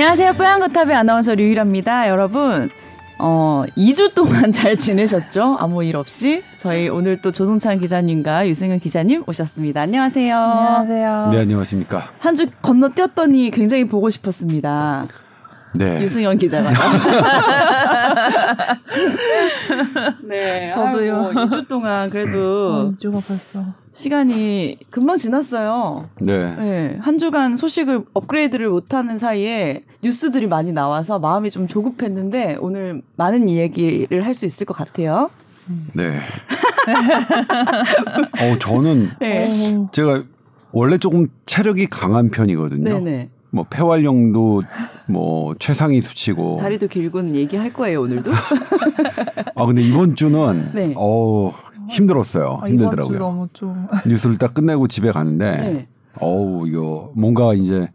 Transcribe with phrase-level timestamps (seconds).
[0.00, 0.34] 안녕하세요.
[0.34, 2.08] 뽀얀거탑의 아나운서 류일합니다.
[2.08, 2.70] 여러분,
[3.18, 5.56] 어, 2주 동안 잘 지내셨죠?
[5.58, 6.44] 아무 일 없이.
[6.56, 9.80] 저희 오늘 또 조동찬 기자님과 유승현 기자님 오셨습니다.
[9.80, 10.36] 안녕하세요.
[10.36, 11.28] 안녕하세요.
[11.32, 12.10] 네, 안녕하십니까.
[12.20, 15.08] 한 주 건너뛰었더니 굉장히 보고 싶었습니다.
[15.74, 16.00] 네.
[16.00, 16.70] 유승현 기자가.
[20.24, 20.68] 네.
[20.68, 21.16] 저도요.
[21.16, 23.60] 아이고, 2주 동안 그래도 2주가 벌써.
[23.92, 26.08] 시간이 금방 지났어요.
[26.20, 26.54] 네.
[26.56, 33.02] 네, 한 주간 소식을 업그레이드를 못 하는 사이에 뉴스들이 많이 나와서 마음이 좀 조급했는데 오늘
[33.16, 35.30] 많은 이야기를 할 수 있을 것 같아요.
[35.94, 36.20] 네.
[38.40, 39.44] 어, 저는 네.
[39.74, 40.22] 어, 제가
[40.70, 43.00] 원래 조금 체력이 강한 편이거든요.
[43.00, 43.30] 네네.
[43.50, 44.62] 뭐 폐활량도
[45.06, 46.58] 뭐 최상위 수치고.
[46.60, 48.30] 다리도 길고는 얘기할 거예요, 오늘도.
[49.54, 50.94] 아 근데 이번 주는 네.
[50.96, 51.52] 어
[51.88, 52.58] 힘들었어요.
[52.62, 53.18] 아, 힘들더라고요.
[53.18, 53.86] 너무 좀.
[54.06, 55.86] 뉴스를 딱 끝내고 집에 가는데 네.
[56.20, 57.88] 어우 이거 뭔가 이제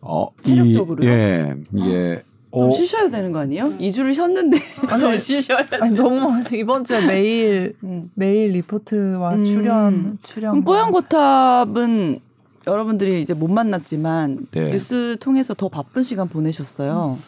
[0.00, 1.08] 어 이- 체력적으로요?
[1.08, 3.64] 예 이게 좀어 쉬셔야 되는 거 아니에요?
[3.78, 4.56] 2주를 쉬었는데
[4.88, 5.76] 더 쉬셔야 돼.
[5.80, 8.10] 아니, 너무 이번 주에 매일 음.
[8.14, 9.44] 매일 리포트와 음.
[9.44, 10.52] 출연 출연.
[10.52, 12.20] 그럼 뽀얀 거탑은
[12.66, 14.70] 여러분들이 이제 못 만났지만 네.
[14.72, 17.18] 뉴스 통해서 더 바쁜 시간 보내셨어요.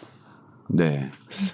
[0.68, 1.10] 네.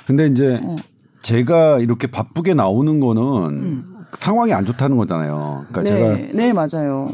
[0.06, 0.76] 근데 이제 어.
[1.22, 3.94] 제가 이렇게 바쁘게 나오는 거는 음.
[4.18, 5.66] 상황이 안 좋다는 거잖아요.
[5.68, 7.08] 그러니까 제가 네, 네 맞아요.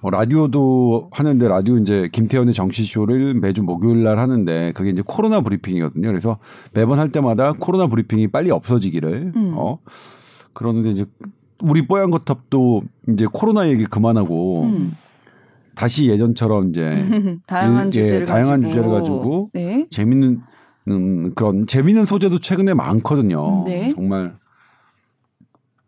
[0.00, 6.08] 어, 라디오도 하는데 라디오 이제 김태현의 정치쇼를 매주 목요일 날 하는데 그게 이제 코로나 브리핑이거든요.
[6.08, 6.38] 그래서
[6.74, 9.54] 매번 할 때마다 코로나 브리핑이 빨리 없어지기를 음.
[9.56, 9.78] 어
[10.52, 11.06] 그러는데 이제
[11.62, 14.92] 우리 뽀얀 거탑도 이제 코로나 얘기 그만하고 음.
[15.74, 16.80] 다시 예전처럼 이제
[17.46, 18.68] 다양한 예, 주제를 다양한 가지고.
[18.68, 19.86] 주제를 가지고 네.
[19.90, 20.40] 재밌는
[20.88, 23.64] 음, 그런 재밌는 소재도 최근에 많거든요.
[23.66, 23.90] 네.
[23.94, 24.34] 정말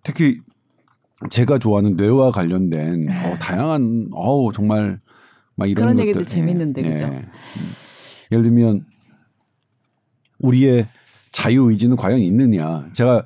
[0.02, 0.40] 특히
[1.30, 5.00] 제가 좋아하는 뇌와 관련된 어, 다양한 어우 정말
[5.54, 7.04] 막 이런 그런 것들 얘기들 재밌는데, 그죠?
[7.06, 7.22] 음.
[8.32, 8.84] 예를 들면
[10.38, 10.86] 우리의
[11.32, 12.88] 자유 의지는 과연 있느냐?
[12.92, 13.24] 제가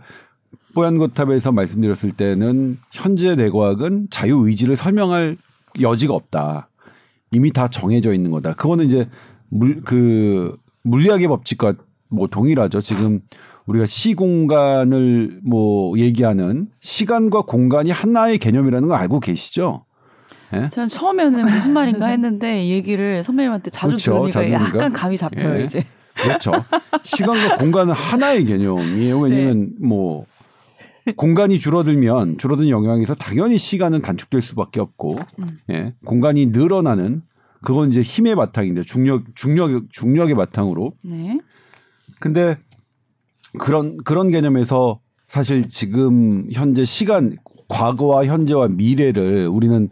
[0.75, 5.37] 뽀얀 거탑에서 말씀드렸을 때는 현재 내과학은 자유 의지를 설명할
[5.81, 6.69] 여지가 없다.
[7.33, 8.55] 이미 다 정해져 있는 거다.
[8.55, 9.09] 그거는 이제
[9.49, 11.75] 물 그 물리학의 법칙과
[12.09, 12.81] 뭐 동일하죠.
[12.81, 13.21] 지금
[13.67, 19.85] 우리가 시 공간을 뭐 얘기하는 시간과 공간이 하나의 개념이라는 거 알고 계시죠?
[20.55, 20.69] 예?
[20.71, 24.13] 저는 처음에는 무슨 말인가 했는데 이 얘기를 선배님한테 자주 그렇죠.
[24.31, 24.93] 들으니까 자주 약간.
[24.93, 25.65] 감이 잡혀요 예.
[25.65, 25.85] 이제.
[26.15, 26.53] 그렇죠.
[27.05, 29.21] 시간과 공간은 하나의 개념이에요.
[29.21, 30.27] 왜냐면 뭐
[31.17, 35.17] 공간이 줄어들면 줄어든 영향에서 당연히 시간은 단축될 수밖에 없고
[35.71, 35.95] 예.
[36.05, 37.23] 공간이 늘어나는
[37.63, 41.41] 그건 이제 힘의 바탕인데 중력 중력 중력의 바탕으로 네.
[42.19, 42.59] 근데
[43.59, 47.37] 그런 그런 개념에서 사실 지금 현재 시간
[47.69, 49.89] 과거와 현재와 미래를 우리는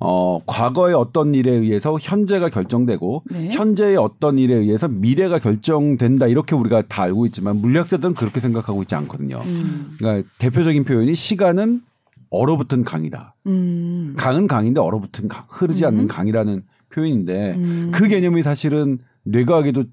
[0.00, 3.48] 어 과거의 어떤 일에 의해서 현재가 결정되고 네.
[3.50, 8.94] 현재의 어떤 일에 의해서 미래가 결정된다 이렇게 우리가 다 알고 있지만 물리학자들은 그렇게 생각하고 있지
[8.94, 9.42] 않거든요.
[9.44, 9.96] 음.
[9.98, 11.82] 그러니까 대표적인 표현이 시간은
[12.30, 13.34] 얼어붙은 강이다.
[13.46, 14.14] 음.
[14.16, 16.06] 강은 강인데 얼어붙은 강, 흐르지 않는 음.
[16.06, 17.90] 강이라는 표현인데 음.
[17.92, 19.84] 그 개념이 사실은 뇌과학에도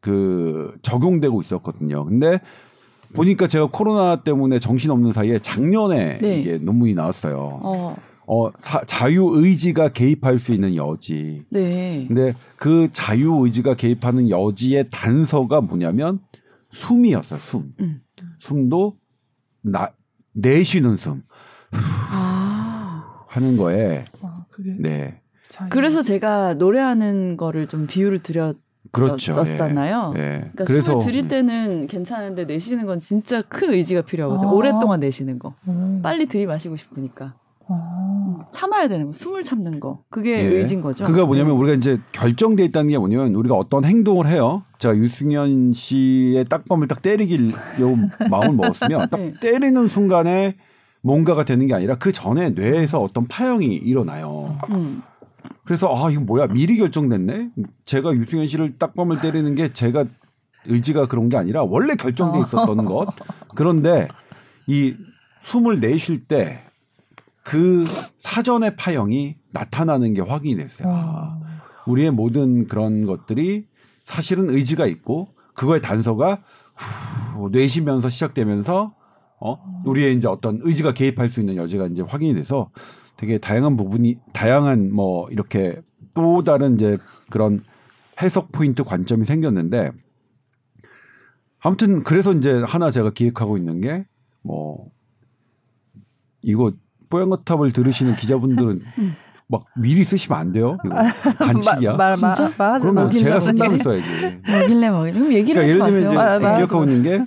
[0.00, 2.04] 그 적용되고 있었거든요.
[2.06, 2.40] 근데
[3.12, 6.40] 보니까 제가 코로나 때문에 정신없는 사이에 작년에 네.
[6.40, 7.60] 이게 논문이 나왔어요.
[7.62, 7.96] 어.
[8.32, 11.42] 어, 사- 자유 의지가 개입할 수 있는 여지.
[11.50, 12.04] 네.
[12.06, 16.20] 근데 그 자유 의지가 개입하는 여지의 단서가 뭐냐면
[16.72, 17.40] 숨이었어요.
[17.40, 17.72] 숨.
[17.80, 18.00] 음.
[18.38, 18.96] 숨도
[19.62, 19.90] 나
[20.34, 21.22] 내쉬는 숨
[21.72, 23.24] 아.
[23.26, 25.20] 하는 거에 아, 그게 네.
[25.48, 25.68] 자유.
[25.70, 28.56] 그래서 제가 노래하는 거를 좀 비유를 드렸
[28.92, 29.32] 그렇죠.
[29.32, 30.14] 썼잖아요.
[30.16, 30.20] 예.
[30.20, 30.28] 예.
[30.38, 34.48] 그러니까 그래서 숨을 들일 때는 괜찮은데 내쉬는 건 진짜 큰 의지가 필요하거든요.
[34.48, 34.52] 아.
[34.52, 35.54] 오랫동안 내쉬는 거.
[35.66, 36.00] 음.
[36.00, 37.34] 빨리 들이마시고 싶으니까 아.
[38.52, 39.12] 참아야 되는 거.
[39.12, 40.02] 숨을 참는 거.
[40.10, 40.42] 그게 예.
[40.42, 41.04] 의지인 거죠.
[41.04, 41.60] 그가 뭐냐면 네.
[41.60, 44.64] 우리가 이제 결정돼 있다는 게 뭐냐면 우리가 어떤 행동을 해요.
[44.78, 47.96] 제가 유승현 씨의 딱밤을 딱 때리길 요
[48.30, 49.34] 마음을 먹었으면 딱 네.
[49.40, 50.56] 때리는 순간에
[51.02, 54.56] 뭔가가 되는 게 아니라 그 전에 뇌에서 어떤 파형이 일어나요.
[54.70, 55.02] 음.
[55.64, 57.50] 그래서 아 이거 뭐야 미리 결정됐네.
[57.84, 60.04] 제가 유승현 씨를 딱밤을 때리는 게 제가
[60.66, 63.08] 의지가 그런 게 아니라 원래 결정돼 있었던 것.
[63.54, 64.08] 그런데
[64.66, 64.94] 이
[65.44, 66.60] 숨을 내쉴 때
[67.50, 67.84] 그
[68.18, 70.88] 사전의 파형이 나타나는 게 확인이 됐어요.
[70.88, 71.62] 아, 아.
[71.86, 73.66] 우리의 모든 그런 것들이
[74.04, 76.42] 사실은 의지가 있고 그거의 단서가
[77.34, 78.94] 후, 뇌시면서 시작되면서
[79.40, 82.70] 어 우리의 이제 어떤 의지가 개입할 수 있는 여지가 이제 확인이 돼서
[83.16, 85.82] 되게 다양한 부분이 다양한 뭐 이렇게
[86.14, 86.98] 또 다른 이제
[87.30, 87.64] 그런
[88.22, 89.90] 해석 포인트 관점이 생겼는데
[91.58, 94.04] 아무튼 그래서 이제 하나 제가 기획하고 있는 게
[94.42, 94.90] 뭐
[96.42, 96.72] 이거
[97.10, 98.80] 뽀얀거탑을 들으시는 기자분들은
[99.48, 100.76] 막 미리 쓰시면 안 돼요.
[101.38, 101.94] 반칙이야.
[101.96, 102.52] 말, 말, 진짜?
[102.56, 102.78] 마.
[102.78, 103.82] 그러면 먹일래, 제가 쓴다면 먹일래?
[103.82, 104.40] 써야지.
[104.46, 105.18] 먹일래 먹일래.
[105.18, 106.20] 그럼 얘기를 그러니까 하지 예를 들면 이제 마세요.
[106.20, 107.24] 아, 말하지 기억하고 있는 게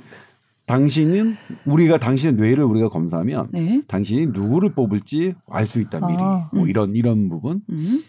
[0.66, 1.36] 당신은
[1.66, 3.82] 우리가 당신의 뇌를 우리가 검사하면 네.
[3.90, 6.18] 당신이 누구를 뽑을지 알 수 있다 미리.
[6.18, 6.50] 아.
[6.54, 6.70] 뭐 음.
[6.70, 7.62] 이런 이런 부분.
[7.70, 8.02] 음.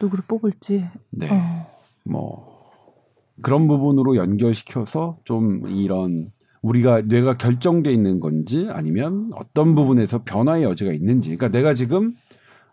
[0.00, 0.84] 누구를 뽑을지.
[1.10, 1.28] 네.
[1.30, 1.70] 어.
[2.04, 2.68] 뭐
[3.44, 10.92] 그런 부분으로 연결시켜서 좀 이런 우리가 뇌가 결정돼 있는 건지 아니면 어떤 부분에서 변화의 여지가
[10.92, 11.36] 있는지.
[11.36, 12.14] 그러니까 내가 지금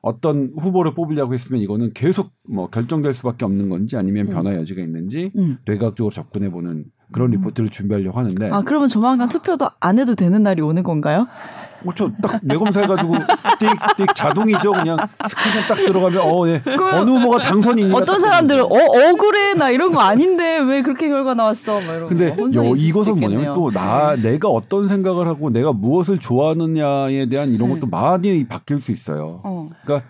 [0.02, 5.32] 어떤 후보를 뽑으려고 했으면 이거는 계속 뭐 결정될 수밖에 없는 건지 아니면 변화의 여지가 있는지
[5.38, 5.58] 음.
[5.66, 10.62] 뇌과학적으로 접근해 보는 그런 리포트를 준비하려고 하는데 아 그러면 조만간 투표도 안 해도 되는 날이
[10.62, 11.28] 오는 건가요?
[11.84, 14.98] 뭐저딱 뇌검사해가지고 띡띡 자동이죠 그냥
[15.28, 16.62] 스캔 딱 들어가면 어 예.
[16.94, 18.68] 어느 후보가 당선인가 어떤 딱 사람들은 어.
[18.70, 21.82] 억울해 나 이런 거 아닌데 왜 그렇게 결과 나왔어?
[21.82, 22.50] 막 이런 근데 거.
[22.50, 23.56] 수도 이것은 뭐냐면 있겠네요.
[23.56, 27.90] 또나 내가 어떤 생각을 하고 내가 무엇을 좋아하느냐에 대한 이런 것도 음.
[27.90, 29.42] 많이 바뀔 수 있어요.
[29.44, 29.70] 어.
[29.84, 30.08] 그러니까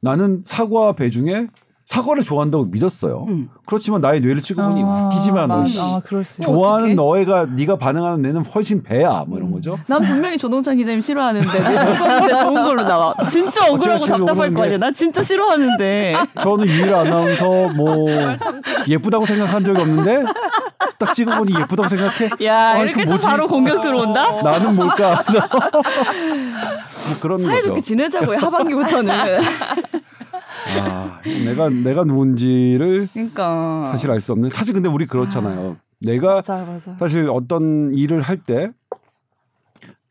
[0.00, 1.48] 나는 사과 배 중에
[1.92, 3.26] 사과를 좋아한다고 믿었어요.
[3.28, 3.50] 음.
[3.66, 5.50] 그렇지만 나의 뇌를 찍어보니 아, 웃기지만.
[5.50, 6.00] 아, 있어.
[6.42, 6.94] 좋아하는 어떡해?
[6.94, 9.52] 너애가 네가 반응하는 뇌는 훨씬 배야 뭐 이런 음.
[9.52, 9.78] 거죠.
[9.86, 13.14] 난 분명히 조동찬 기자님 싫어하는데 찍었는데 좋은 걸로 나와.
[13.28, 14.72] 진짜 억울하고 답답할 거 아니야.
[14.72, 16.14] 게- 나 진짜 싫어하는데.
[16.40, 17.46] 저는 유일 아나운서
[17.76, 18.02] 뭐
[18.88, 20.22] 예쁘다고 생각한 적이 없는데
[20.98, 22.30] 딱 찍어보니 예쁘다고 생각해.
[22.46, 23.26] 야 아, 이렇게 그또 뭐지?
[23.26, 24.40] 바로 공격 들어온다?
[24.40, 25.22] 나는 뭘까?
[25.28, 27.82] 뭐 그런 사이좋게 거죠.
[27.84, 29.12] 지내자고요 하반기부터는.
[30.78, 33.86] 아, 내가 내가 누군지를 그러니까.
[33.90, 34.50] 사실 알 수 없는.
[34.50, 35.76] 사실 근데 우리 그렇잖아요.
[36.00, 36.96] 내가 맞아, 맞아.
[36.96, 38.70] 사실 어떤 일을 할 때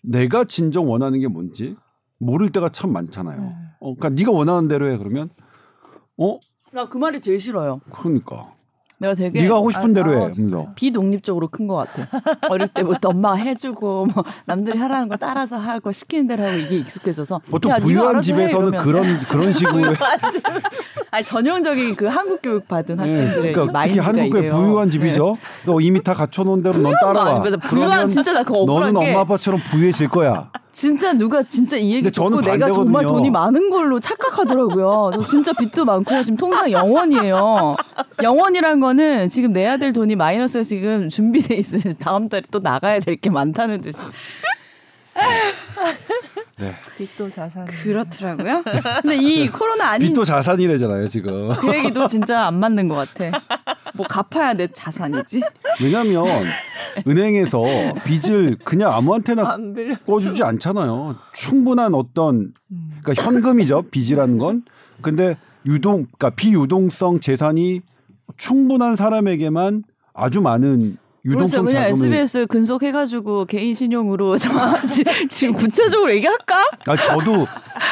[0.04, 1.76] 내가 진정 원하는 게 뭔지
[2.18, 3.40] 모를 때가 참 많잖아요.
[3.42, 3.56] 네.
[3.80, 5.30] 어, 그러니까 네가 원하는 대로 해 그러면
[6.18, 6.40] 어
[6.74, 7.82] 나 그 말이 제일 싫어요.
[7.92, 8.54] 그러니까
[9.02, 10.32] 내가 되게 네가 하고 싶은 아, 대로 아, 해.
[10.32, 10.68] 하면서.
[10.76, 12.08] 비독립적으로 큰 것 같아.
[12.50, 17.42] 어릴 때부터 엄마가 해주고 뭐 남들이 하라는 걸 따라서 하고 시키는 대로 하고 이게 익숙해져서
[17.50, 18.78] 보통 야, 부유한 집에서는.
[18.80, 19.94] 그런 그런 식으로
[21.12, 24.56] 아니 전형적인 그 한국 교육 받은 네, 학생들의 그러니까 특히 한국의 이래요.
[24.56, 25.36] 부유한 집이죠.
[25.66, 27.42] 너 이미 다 갖춰놓은 대로 넌 따라와.
[27.64, 30.52] 부유한 진짜 나 그거 너는 게 엄마 아빠처럼 부유해질 거야.
[30.72, 33.04] 진짜 누가 진짜 이 얘기 듣고 내가 정말.
[33.04, 35.12] 돈이 많은 걸로 착각하더라고요.
[35.14, 37.76] 저 진짜 빚도 많고 지금 통장 0원이에요.
[38.18, 41.94] 0원이란 거는 지금 내야 될 돈이 마이너스가 지금 준비돼 있어요.
[42.00, 44.00] 다음 달에 또 나가야 될 게 많다는 듯이.
[46.58, 46.76] 네.
[46.98, 47.66] 빚도 자산.
[47.66, 48.64] 그렇더라고요.
[49.02, 51.50] 근데 이 코로나 아닌 빚도 자산이래잖아요 지금.
[51.56, 53.40] 그 얘기도 진짜 안 맞는 것 같아.
[53.94, 55.42] 뭐 갚아야 내 자산이지.
[55.82, 56.26] 왜냐하면
[57.08, 57.62] 은행에서
[58.06, 59.58] 빚을 그냥 아무한테나.
[60.06, 61.16] 꿔주지 않잖아요.
[61.34, 62.92] 충분한 어떤 음.
[63.02, 64.64] 그러니까 현금이죠 빚이라는 건.
[65.02, 67.82] 근데 유동 그러니까 비유동성 재산이
[68.38, 69.84] 충분한 사람에게만
[70.14, 74.38] 아주 많은 유동성 그냥 자금을 SBS 근속해가지고 개인 신용으로
[74.88, 76.56] 지- 지금 구체적으로 얘기할까?
[76.88, 77.46] 아 저도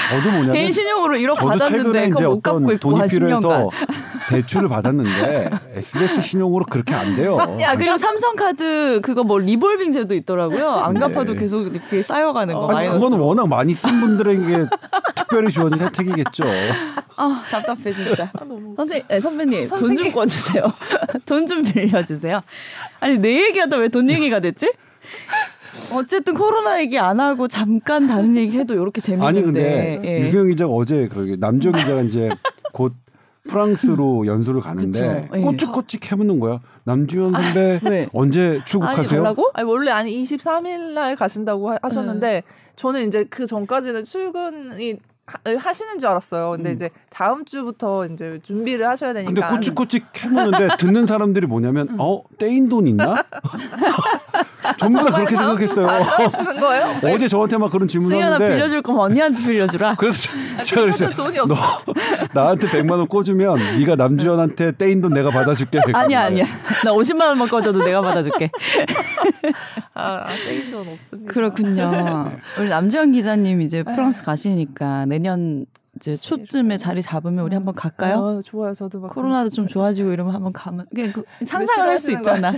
[0.09, 2.99] 저도 뭐냐면 개인 신용으로 1억 저도 받았는데 최근에 이제 그거 못 갚고 어떤 있고 돈이
[2.99, 4.29] 한 필요해서 10년간.
[4.29, 7.37] 대출을 받았는데 SBS 신용으로 그렇게 안 돼요.
[7.61, 10.69] 야 그리고 삼성카드 그거 뭐 리볼빙 제도 있더라고요.
[10.71, 10.99] 안 네.
[10.99, 12.97] 갚아도 계속 이렇게 쌓여가는 거 아니 마이너스.
[12.99, 14.65] 그거는 워낙 많이 쓴 분들에게
[15.15, 16.43] 특별히 주어진 혜택이겠죠.
[17.15, 18.31] 아 답답해 진짜.
[18.33, 18.73] 아, 너무.
[18.75, 20.13] 선생 네, 선배님 돈좀 선생님.
[20.13, 20.73] 꿔주세요.
[21.25, 22.41] 돈 좀 빌려주세요.
[22.99, 24.71] 아니 내 얘기하다 왜 돈 얘기가 됐지?
[25.95, 29.27] 어쨌든 코로나 얘기 안 하고 잠깐 다른 얘기 해도 이렇게 재밌는데.
[29.27, 30.19] 아니 근데 예.
[30.21, 32.29] 유승영 기자가 어제 그러게 남정 기자가 이제
[32.73, 32.93] 곧
[33.47, 35.37] 프랑스로 연수를 가는데 그쵸.
[35.37, 35.41] 예.
[35.41, 36.59] 꼬치꼬치 캐묻는 거야.
[36.83, 38.07] 남주현 선배 왜?
[38.13, 39.21] 언제 아니, 출국하세요?
[39.23, 39.49] 가려고?
[39.53, 42.43] 아니 원래 아니 23일 날 가신다고 하- 하셨는데
[42.75, 44.97] 저는 이제 그 전까지는 출근이
[45.29, 46.51] 하- 하시는 줄 알았어요.
[46.51, 46.75] 근데 음.
[46.75, 49.31] 이제 다음 주부터 이제 준비를 하셔야 되니까.
[49.33, 53.15] 근데 꼬치꼬치 캐묻는데 듣는 사람들이 뭐냐면 어 떼인 돈 있나?
[54.77, 55.87] 전부 다 그렇게 생각했어요.
[55.87, 56.95] 하시는 거예요?
[57.13, 59.95] 어제 저한테 막 그런 질문을 승현아 하는데 빌려줄 거면 언니한테 빌려주라.
[59.99, 60.29] 그래서
[60.63, 61.09] 제가 그랬어요.
[61.11, 61.93] 돈이 너 없어.
[62.33, 65.79] 나한테 100만 원 꿔주면 네가 남주현한테 떼인 돈 내가 받아줄게.
[65.93, 66.45] 아니야 아니야.
[66.83, 68.51] 나 50만 원만 꺼줘도 내가 받아줄게.
[69.93, 71.33] 아, 아 떼인 돈 없습니다.
[71.33, 72.31] 그렇군요.
[72.59, 78.37] 우리 남지현 기자님 이제 프랑스 가시니까 내년 이제 초쯤에 자리 잡으면 우리 한번 갈까요?
[78.37, 78.73] 아, 좋아요.
[78.73, 82.53] 저도 막 코로나도 좀 좋아지고 이러면 한번 가면 그냥 그 상상을 할 수 있잖아.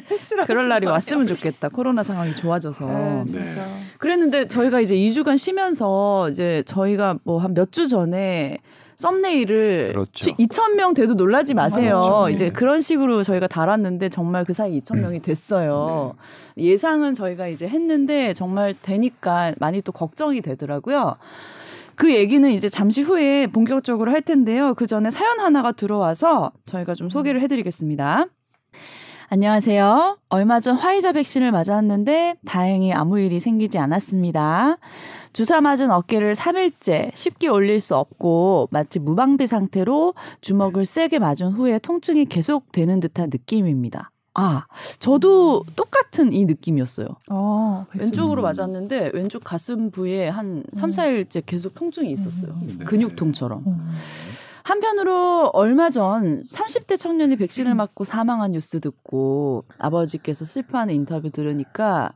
[0.45, 1.69] 그럴 날이 왔으면 좋겠다.
[1.69, 2.85] 코로나 상황이 좋아져서.
[2.87, 3.65] 네, 진짜.
[3.97, 8.59] 그랬는데 저희가 이제 2주간 쉬면서 이제 저희가 뭐 한 몇 주 전에
[8.97, 10.31] 썸네일을 그렇죠.
[10.35, 11.99] 2천 명 돼도 놀라지 마세요.
[12.01, 12.29] 그렇죠.
[12.29, 12.51] 이제 네.
[12.51, 16.13] 그런 식으로 저희가 달았는데 정말 그 사이 2천 명이 됐어요.
[16.57, 21.15] 예상은 저희가 이제 했는데 정말 되니까 많이 또 걱정이 되더라고요.
[22.01, 24.73] 그 얘기는 이제 잠시 후에 본격적으로 할 텐데요.
[24.73, 28.25] 그 전에 사연 하나가 들어와서 저희가 좀 소개를 해드리겠습니다.
[29.29, 30.17] 안녕하세요.
[30.29, 34.79] 얼마 전 화이자 백신을 맞았는데 다행히 아무 일이 생기지 않았습니다.
[35.31, 41.77] 주사 맞은 어깨를 3일째 쉽게 올릴 수 없고 마치 무방비 상태로 주먹을 세게 맞은 후에
[41.77, 44.09] 통증이 계속되는 듯한 느낌입니다.
[44.33, 44.65] 아,
[44.99, 47.07] 저도 똑같은 이 느낌이었어요.
[47.29, 52.55] 어, 왼쪽으로 맞았는데 왼쪽 가슴 부위에 한 3, 4일째 계속 통증이 있었어요.
[52.85, 53.63] 근육통처럼.
[54.61, 54.63] 음.
[54.63, 62.13] 한편으로 얼마 전 30대 청년이 백신을 맞고 사망한 뉴스 듣고 아버지께서 슬퍼하는 인터뷰 들으니까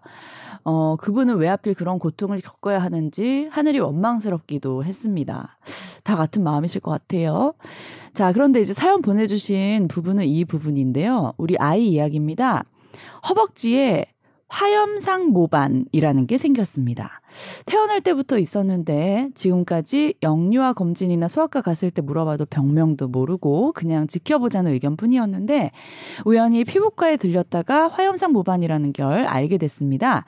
[0.64, 5.58] 어 그분은 왜 하필 그런 고통을 겪어야 하는지 하늘이 원망스럽기도 했습니다.
[6.04, 7.54] 다 같은 마음이실 것 같아요.
[8.14, 11.34] 자, 그런데 이제 사연 보내주신 부분은 이 부분인데요.
[11.38, 12.64] 우리 아이 이야기입니다.
[13.28, 14.06] 허벅지에
[14.48, 17.22] 화염상 모반이라는 게 생겼습니다.
[17.66, 25.72] 태어날 때부터 있었는데 지금까지 영유아 검진이나 소아과 갔을 때 물어봐도 병명도 모르고 그냥 지켜보자는 의견뿐이었는데
[26.26, 30.26] 우연히 피부과에 들렸다가 화염상 모반이라는 걸 알게 됐습니다.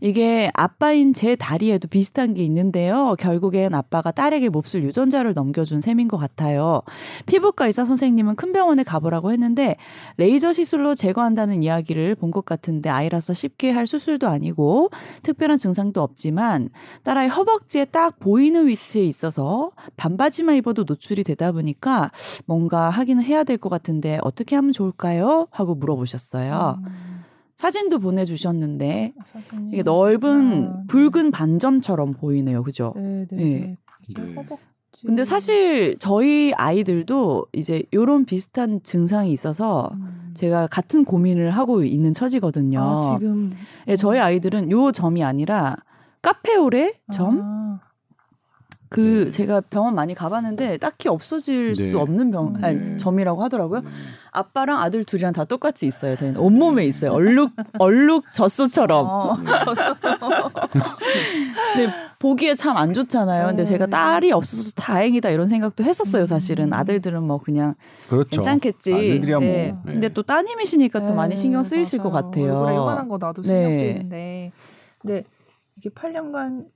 [0.00, 3.16] 이게 아빠인 제 다리에도 비슷한 게 있는데요.
[3.18, 6.82] 결국엔 아빠가 딸에게 몹쓸 유전자를 넘겨준 셈인 것 같아요.
[7.26, 9.76] 피부과 의사 선생님은 큰 병원에 가보라고 했는데
[10.16, 14.90] 레이저 시술로 제거한다는 이야기를 본 것 같은데 아이라서 쉽게 할 수술도 아니고
[15.22, 16.47] 특별한 증상도 없지만
[17.02, 22.10] 딸아이 허벅지에 딱 보이는 위치에 있어서 반바지만 입어도 노출이 되다 보니까
[22.46, 25.48] 뭔가 하기는 해야 될 것 같은데 어떻게 하면 좋을까요?
[25.50, 26.78] 하고 물어보셨어요.
[26.86, 27.24] 음.
[27.56, 30.82] 사진도 보내주셨는데 사진이 이게 넓은 있구나.
[30.88, 32.62] 붉은 반점처럼 보이네요.
[32.62, 32.92] 그죠?
[32.96, 33.36] 네, 네.
[33.36, 33.76] 네.
[34.14, 34.34] 네.
[34.34, 35.06] 허벅지.
[35.06, 40.30] 근데 사실 저희 아이들도 이제 요런 비슷한 증상이 있어서 음.
[40.34, 42.80] 제가 같은 고민을 하고 있는 처지거든요.
[42.80, 43.50] 아, 지금
[43.88, 45.74] 예, 저희 아이들은 요 점이 아니라
[46.22, 47.40] 카페오레 점?
[47.42, 47.80] 아,
[48.90, 49.30] 그 네.
[49.30, 51.90] 제가 병원 많이 가봤는데 딱히 없어질 네.
[51.90, 52.96] 수 없는 병, 아니, 음.
[52.98, 53.80] 점이라고 하더라고요.
[53.82, 53.88] 네.
[54.32, 56.14] 아빠랑 아들 둘이랑 다 똑같이 있어요.
[56.16, 57.12] 저희는 온 몸에 있어요.
[57.12, 59.06] 얼룩 얼룩 젖소처럼.
[59.06, 59.36] 어,
[61.74, 63.48] 근데 보기에 참 안 좋잖아요.
[63.48, 63.64] 근데 음.
[63.64, 66.24] 제가 딸이 없어서 다행이다 이런 생각도 했었어요.
[66.24, 66.72] 사실은 음.
[66.72, 67.74] 아들들은 뭐 그냥
[68.08, 68.28] 그렇죠.
[68.30, 68.92] 괜찮겠지.
[68.94, 69.46] 아들들이야 뭐.
[69.48, 69.74] 네.
[69.84, 69.92] 네.
[69.92, 72.24] 근데 또 따님이시니까 또 많이 신경 쓰이실 것 네, 맞아요.
[72.24, 72.58] 같아요.
[72.60, 73.76] 얼굴에 요만한 거 나도 신경 네.
[73.78, 74.52] 쓰이는데,
[75.00, 75.24] 근데
[75.78, 76.66] 이게 8년간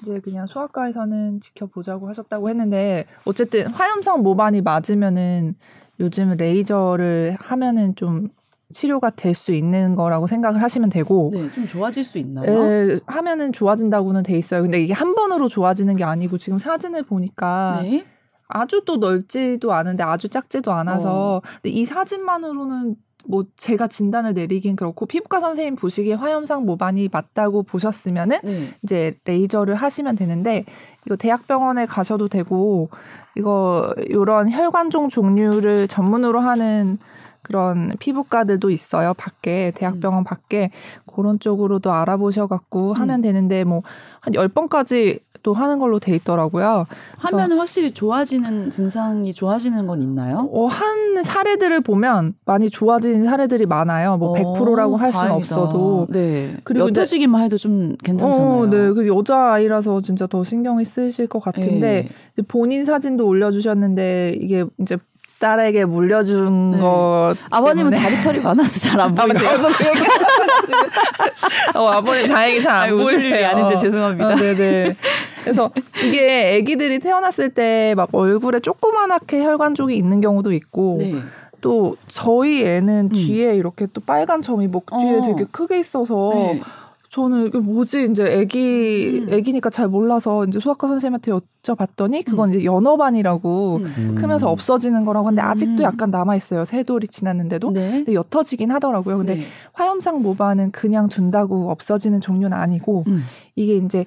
[0.00, 5.54] 이제 그냥 소아과에서는 지켜보자고 하셨다고 했는데 어쨌든 화염상 모반이 맞으면은
[6.00, 8.28] 요즘 레이저를 하면은 좀
[8.70, 12.64] 치료가 될 수 있는 거라고 생각을 하시면 되고 네, 좀 좋아질 수 있나요?
[12.64, 14.62] 에, 하면은 좋아진다고는 돼 있어요.
[14.62, 18.04] 근데 이게 한 번으로 좋아지는 게 아니고 지금 사진을 보니까 네.
[18.48, 20.74] 아주 또 넓지도 않은데 아주 작지도 어.
[20.74, 22.96] 않아서 근데 이 사진만으로는
[23.26, 28.68] 뭐 제가 진단을 내리긴 그렇고 피부과 선생님 보시기에 화염상 모반이 맞다고 보셨으면은 네.
[28.82, 30.64] 이제 레이저를 하시면 되는데
[31.06, 32.90] 이거 대학병원에 가셔도 되고
[33.36, 36.98] 이거 요런 혈관종 종류를 전문으로 하는
[37.42, 39.12] 그런 피부과들도 있어요.
[39.14, 40.70] 밖에 대학병원 밖에
[41.14, 46.86] 그런 쪽으로도 알아보셔 갖고 하면 되는데 뭐한 10번까지 또 하는 걸로 돼 있더라고요.
[47.18, 50.48] 하면은 확실히 좋아지는 증상이 좋아지는 건 있나요?
[50.52, 54.16] 어, 한 사례들을 보면 많이 좋아진 사례들이 많아요.
[54.16, 55.54] 뭐 100%라고 할 수는 어, 다행이다.
[55.60, 56.06] 없어도.
[56.10, 56.56] 네.
[56.64, 58.58] 그리고 옅어지기만 해도 좀 괜찮잖아요.
[58.62, 58.90] 어, 네.
[58.92, 62.42] 그 여자 아이라서 진짜 더 신경이 쓰이실 것 같은데 네.
[62.48, 64.96] 본인 사진도 올려주셨는데 이게 이제
[65.40, 66.78] 딸에게 물려준 네.
[66.78, 69.50] 거 아버님은 다리털이 많아서 잘안 아, 보이세요.
[71.74, 73.18] 어, 아버님 다행히 잘 안 보이세요.
[73.34, 74.28] 일이 아닌데 죄송합니다.
[74.28, 74.96] 어, 네네.
[75.44, 75.70] 그래서
[76.04, 81.14] 이게 아기들이 태어났을 때 막 얼굴에 조그만하게 혈관종이 있는 경우도 있고 네.
[81.60, 83.14] 또 저희 애는 음.
[83.14, 85.22] 뒤에 이렇게 또 빨간 점이 목 뒤에 어.
[85.22, 86.60] 되게 크게 있어서 네.
[87.08, 89.32] 저는 이게 뭐지 이제 애기 음.
[89.32, 93.94] 애기니까 잘 몰라서 이제 소아과 선생님한테 여쭤봤더니 그건 이제 연어반이라고 음.
[93.98, 94.14] 음.
[94.16, 95.84] 크면서 없어지는 거라고 하는데 아직도 음.
[95.84, 98.02] 약간 남아 있어요 세 돌이 지났는데도 네.
[98.04, 99.42] 근데 옅어지긴 하더라고요 근데 네.
[99.74, 103.22] 화염상 모반은 그냥 둔다고 없어지는 종류는 아니고 음.
[103.54, 104.04] 이게 이제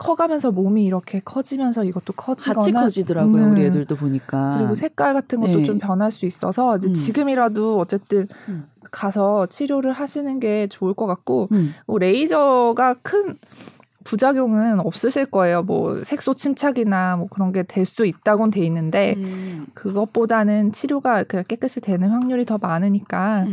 [0.00, 3.44] 커가면서 몸이 이렇게 커지면서 이것도 커지거나 같이 커지더라고요.
[3.44, 3.52] 음.
[3.52, 4.56] 우리 애들도 보니까.
[4.56, 5.64] 그리고 색깔 같은 것도 네.
[5.64, 6.94] 좀 변할 수 있어서 이제 음.
[6.94, 8.64] 지금이라도 어쨌든 음.
[8.90, 11.74] 가서 치료를 하시는 게 좋을 것 같고 음.
[11.86, 13.36] 뭐 레이저가 큰
[14.04, 15.62] 부작용은 없으실 거예요.
[15.62, 19.66] 뭐 색소 침착이나 뭐 그런 게 될 수 있다고는 돼 있는데 음.
[19.74, 23.44] 그것보다는 치료가 그냥 깨끗이 되는 확률이 더 많으니까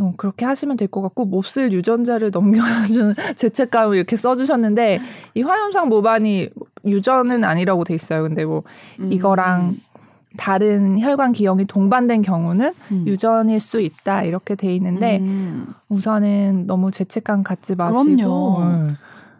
[0.00, 0.04] 음.
[0.04, 5.00] 어, 그렇게 하시면 될 것 같고 몹쓸 유전자를 넘겨주는 죄책감을 이렇게 써주셨는데
[5.34, 6.48] 이 화염상 모반이
[6.86, 8.22] 유전은 아니라고 돼 있어요.
[8.22, 8.62] 근데 뭐
[9.00, 9.12] 음.
[9.12, 9.76] 이거랑
[10.36, 13.04] 다른 혈관 기형이 동반된 경우는 음.
[13.06, 15.66] 유전일 수 있다 이렇게 돼 있는데 음.
[15.88, 18.90] 우선은 너무 죄책감 갖지 마시고 그럼요.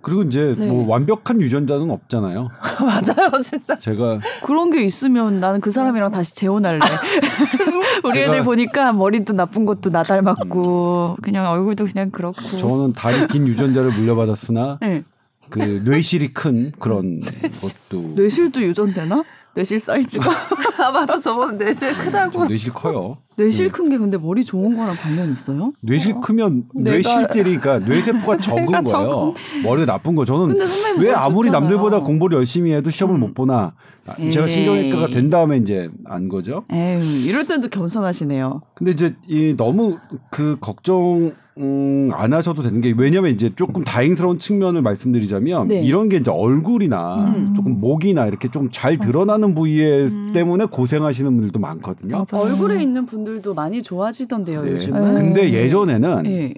[0.09, 0.17] 음.
[0.17, 0.67] 그리고 이제 네.
[0.67, 2.49] 뭐 완벽한 유전자는 없잖아요.
[2.81, 3.79] 맞아요, 진짜.
[3.79, 6.81] 제가 그런 게 있으면 나는 그 사람이랑 다시 재혼할래.
[8.05, 12.41] 우리 애들 보니까 머리도 나쁜 것도 나 닮았고 그냥 얼굴도 그냥 그렇고.
[12.41, 15.05] 저는 다리 긴 유전자를 물려받았으나 네.
[15.51, 17.21] 그 뇌실이 큰 그런
[17.91, 19.25] 것도 뇌실도 유전되나?
[19.59, 20.31] 뇌실 사이즈가
[20.79, 21.19] 아, 맞아.
[21.19, 22.31] 저번에 내실 크다고.
[22.33, 23.17] 좀 뇌실 커요.
[23.37, 25.73] 뇌실 큰 게 근데 머리 좋은 거랑 관련 있어요?
[25.81, 29.35] 뇌실 크면 내가- 뇌실질이 그러니까 뇌세포가 적은 거예요.
[29.65, 30.25] 머리가 나쁜 거.
[30.25, 30.57] 저는
[31.01, 31.61] 왜 아무리 좋잖아요.
[31.71, 33.21] 남들보다 공부를 열심히 해도 시험을 음.
[33.21, 33.75] 못 보나.
[34.07, 34.49] 아, 제가 에이.
[34.49, 36.65] 신경외과가 된 다음에 이제 안 거죠.
[36.71, 38.63] 에휴 이럴 때도 겸손하시네요.
[38.75, 39.99] 근데 이제 이 너무
[40.31, 45.83] 그 걱정 음, 안 하셔도 되는 게 왜냐면 이제 조금 다행스러운 측면을 말씀드리자면 네.
[45.83, 47.53] 이런 게 이제 얼굴이나 음.
[47.55, 50.31] 조금 목이나 이렇게 좀 잘 드러나는 부위에 음.
[50.33, 52.25] 때문에 고생하시는 분들도 많거든요.
[52.31, 52.45] 맞아요.
[52.47, 54.73] 얼굴에 있는 분들도 많이 좋아지던데요 네.
[54.73, 55.15] 요즘은.
[55.17, 56.55] 근데 예전에는 예.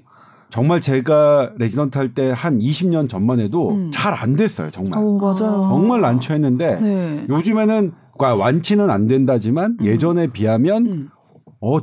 [0.51, 3.91] 정말 제가 레지던트 할 때 한 20년 전만 해도 음.
[3.93, 4.71] 잘안 됐어요.
[4.73, 4.99] 정말.
[4.99, 5.37] 어, 맞아요.
[5.71, 7.27] 정말 난처했는데 네.
[7.29, 11.09] 요즘에는 과- 완치는 안 된다지만 예전에 비하면 음.
[11.61, 11.79] 어,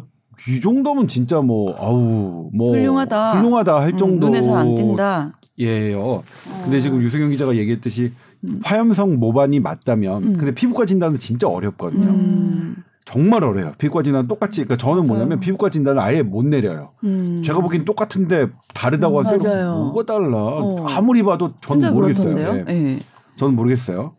[0.47, 3.33] 이 정도면 진짜 뭐 아우 뭐 훌륭하다.
[3.39, 5.33] 훌륭하다 할 음, 정도 눈에 잘 안 띈다.
[5.59, 6.23] 예요.
[6.63, 8.13] 근데 지금 유승현 기자가 얘기했듯이
[8.43, 8.59] 음.
[8.63, 10.37] 화염성 모반이 맞다면 음.
[10.37, 12.07] 근데 피부과 진단은 진짜 어렵거든요.
[12.07, 12.75] 음.
[13.05, 13.71] 정말 어려요.
[13.77, 15.07] 피부과 진단 똑같이 그러니까 저는 맞아요.
[15.07, 16.91] 뭐냐면 피부과 진단을 아예 못 내려요.
[17.05, 17.41] 음.
[17.43, 19.75] 제가 보기엔 똑같은데 다르다고 음, 하세요.
[19.75, 20.37] 뭐가 달라?
[20.37, 20.85] 어.
[20.89, 22.37] 아무리 봐도 저는 모르겠어요.
[22.37, 22.65] 예.
[22.67, 22.99] 예.
[23.37, 24.13] 저는 모르겠어요.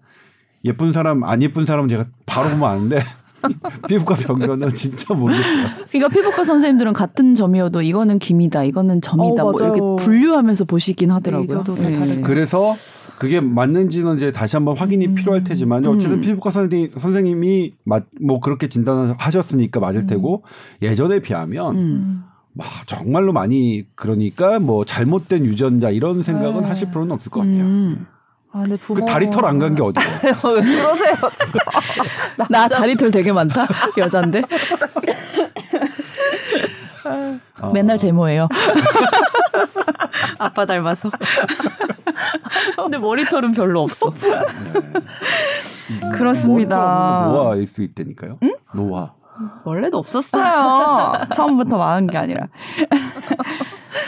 [0.65, 3.01] 예쁜 사람 안 예쁜 사람은 제가 바로 보면 아는데
[3.89, 5.69] 피부과 병변은 진짜 모르겠어요.
[5.91, 9.61] 그러니까 피부과 선생님들은 같은 점이어도 이거는 김이다, 이거는 점이다, 어, 뭐.
[9.61, 11.65] 이렇게 분류하면서 보시긴 하더라고요.
[11.79, 11.93] 예.
[11.93, 12.23] 다르고.
[12.23, 12.75] 그래서
[13.19, 16.21] 그게 맞는지는 이제 다시 한번 확인이 필요할 테지만 어쨌든 음.
[16.21, 20.45] 피부과 선생님, 선생님이 맞, 뭐 그렇게 진단을 하셨으니까 맞을 테고
[20.83, 22.23] 예전에 비하면 음.
[22.55, 26.67] 와, 정말로 많이 그러니까 뭐 잘못된 유전자 이런 생각은 네.
[26.69, 27.65] 하실 필요는 없을 것 같아요.
[28.59, 28.61] 음.
[28.61, 29.01] 아, 근데 부모.
[29.05, 30.35] 그 다리털 안 간 게 어디예요?
[30.55, 31.61] 왜 그러세요, 진짜.
[32.49, 34.43] 나 다리털 되게 많다 여잔데
[37.05, 37.39] 아,
[37.73, 38.49] 맨날 제모예요.
[40.39, 41.11] 아빠 닮아서.
[42.77, 44.11] 근데 머리털은 별로 없어.
[44.15, 44.31] 네.
[46.15, 46.77] 그렇습니다.
[46.77, 48.39] 머리털은 노화일 수 있다니까요.
[48.75, 49.13] 노화.
[49.65, 51.13] 원래도 없었어요.
[51.35, 52.47] 처음부터 많은 게 아니라.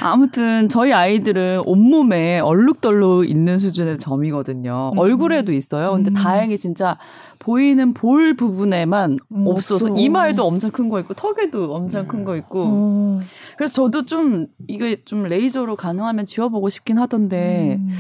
[0.03, 4.93] 아무튼 저희 아이들은 온몸에 얼룩덜룩 있는 수준의 점이거든요.
[4.95, 4.99] 음.
[4.99, 5.93] 얼굴에도 있어요.
[5.93, 6.15] 근데 음.
[6.15, 6.99] 다행히 진짜
[7.39, 10.01] 보이는 볼 부분에만 음, 없어서 없어.
[10.01, 13.21] 이마에도 엄청 큰 거 있고 턱에도 엄청 큰 거 있고 어.
[13.57, 17.91] 그래서 저도 좀 이게 좀 레이저로 가능하면 지워보고 싶긴 하던데 음.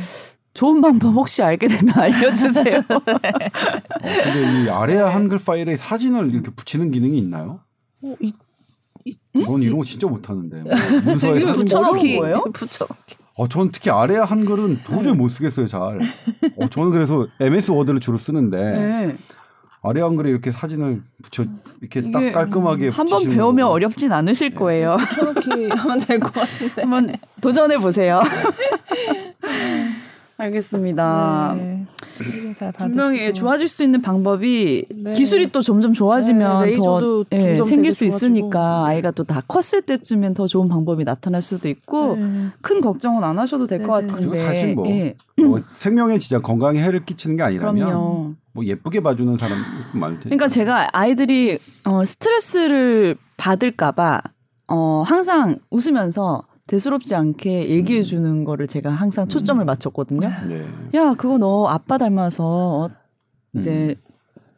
[0.53, 2.79] 좋은 방법 혹시 알게 되면 알려주세요.
[2.91, 7.61] 어, 근데 이 아래아 한글 파일에 사진을 이렇게 붙이는 기능이 있나요?
[8.03, 8.15] 어,
[9.41, 10.73] 이, 전 이런 거 진짜 못하는데 뭐
[11.05, 12.21] 문서에 이거 사진 붙여넣기 붙이고.
[12.23, 12.45] 거예요?
[12.53, 13.17] 붙여넣기.
[13.35, 15.81] 어, 전 특히 아래아 한글은 도저히 못 쓰겠어요, 잘.
[16.57, 19.17] 어, 저는 그래서 MS 워드를 주로 쓰는데 네.
[19.83, 21.45] 아래 한글에 이렇게 사진을 붙여
[21.81, 23.75] 이렇게 딱 깔끔하게 한번 붙이시는 배우면 거고.
[23.75, 24.97] 어렵진 않으실 거예요.
[24.99, 26.83] 붙여넣기 하면 될 것 같은데.
[26.83, 28.21] 한번 도전해 보세요.
[30.41, 31.55] 알겠습니다.
[31.57, 31.87] 네.
[32.79, 33.33] 분명히.
[33.33, 35.13] 좋아질 수 있는 방법이 네.
[35.15, 38.17] 기술이 또 점점 좋아지면 네, 레이저도 더 예, 점점 생길 수 좋아지고.
[38.17, 42.49] 있으니까 아이가 또 다 컸을 때쯤엔 더 좋은 방법이 나타날 수도 있고 네.
[42.63, 44.13] 큰 걱정은 안 하셔도 될것 네, 네.
[44.13, 44.45] 같은데.
[44.45, 48.35] 사실 뭐, 예, 뭐 생명에 진짜 건강에 해를 끼치는 게 아니라면 그럼요.
[48.53, 49.59] 뭐 예쁘게 봐주는 사람
[49.93, 50.29] 많을 테니까.
[50.31, 54.21] 그러니까 제가 아이들이 어, 스트레스를 받을까봐
[54.69, 60.29] 어, 항상 웃으면서 대수롭지 않게 얘기해 주는 거를 제가 항상 초점을 맞췄거든요.
[60.49, 60.65] 네.
[60.95, 62.91] 야, 그거 너 아빠 닮아서 어,
[63.57, 63.97] 이제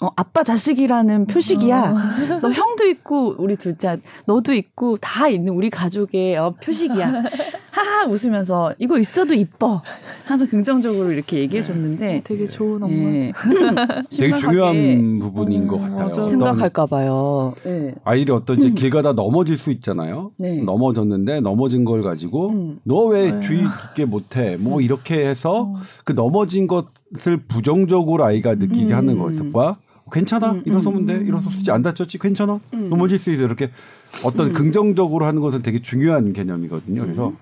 [0.03, 1.95] 어, 아빠 자식이라는 표식이야.
[2.43, 7.23] 너 형도 있고 우리 둘째 너도 있고 다 있는 우리 가족의 어, 표식이야.
[7.71, 9.81] 하하 웃으면서 이거 있어도 이뻐.
[10.27, 12.95] 항상 긍정적으로 이렇게 얘기해 줬는데 되게 좋은 엄마.
[12.95, 13.33] 예.
[14.11, 15.97] 되게 심각하게 중요한 부분인 음, 것 같아요.
[15.97, 16.09] 맞아요.
[16.09, 17.55] 어떤 생각할까 봐요.
[17.65, 17.95] 예.
[18.03, 20.33] 아이들이 어떤 이제 길 가다 넘어질 수 있잖아요.
[20.37, 20.62] 네.
[20.62, 22.81] 넘어졌는데 넘어진 걸 가지고 음.
[22.83, 23.41] 너왜 네.
[23.41, 24.57] 주의 깊게 못해?
[24.59, 25.77] 뭐 이렇게 해서 어.
[26.05, 28.99] 그 넘어진 것을 부정적으로 아이가 느끼게 음.
[28.99, 29.79] 하는 것과
[30.11, 31.07] 괜찮아 음, 일어서면 음.
[31.07, 32.91] 돼 일어섰지 안 다쳤지 괜찮아 음.
[32.91, 33.71] 넘어질 수 있어 이렇게
[34.25, 34.53] 어떤 음.
[34.53, 37.03] 긍정적으로 하는 것은 되게 중요한 개념이거든요.
[37.03, 37.33] 그래서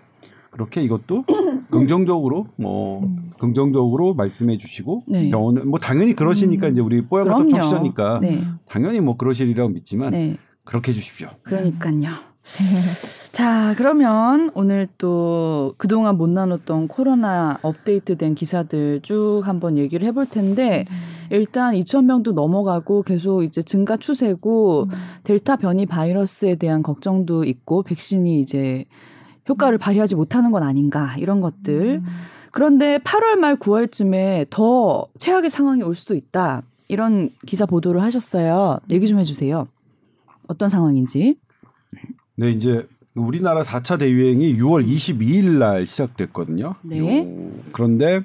[0.51, 1.25] 그렇게 이것도
[1.71, 3.31] 긍정적으로 뭐 음.
[3.39, 5.31] 긍정적으로 말씀해 주시고 네.
[5.31, 6.73] 병원은 뭐 당연히 그러시니까 음.
[6.73, 7.61] 이제 우리 뽀얀거탑 그럼요.
[7.63, 8.45] 청취자니까 네.
[8.69, 10.37] 당연히 뭐 그러시리라고 믿지만 네.
[10.65, 11.29] 그렇게 해 주십시오.
[11.43, 12.30] 그러니까요.
[13.33, 20.85] 자, 그러면 오늘 또 그동안 못 나눴던 코로나 업데이트된 기사들 쭉 한번 얘기를 해볼 텐데,
[21.31, 24.89] 일단 2,000명도 넘어가고 계속 이제 증가 추세고,
[25.25, 28.85] 델타 변이 바이러스에 대한 걱정도 있고, 백신이 이제
[29.49, 32.03] 효과를 발휘하지 못하는 건 아닌가, 이런 것들.
[32.51, 36.63] 그런데 8월 말 9월쯤에 더 최악의 상황이 올 수도 있다.
[36.89, 38.81] 이런 기사 보도를 하셨어요.
[38.91, 39.69] 얘기 좀 해주세요.
[40.49, 41.37] 어떤 상황인지.
[42.41, 46.75] 네, 이제 우리나라 4차 대유행이 6월 22일 날 시작됐거든요.
[46.81, 46.99] 네.
[47.01, 48.23] 요- 그런데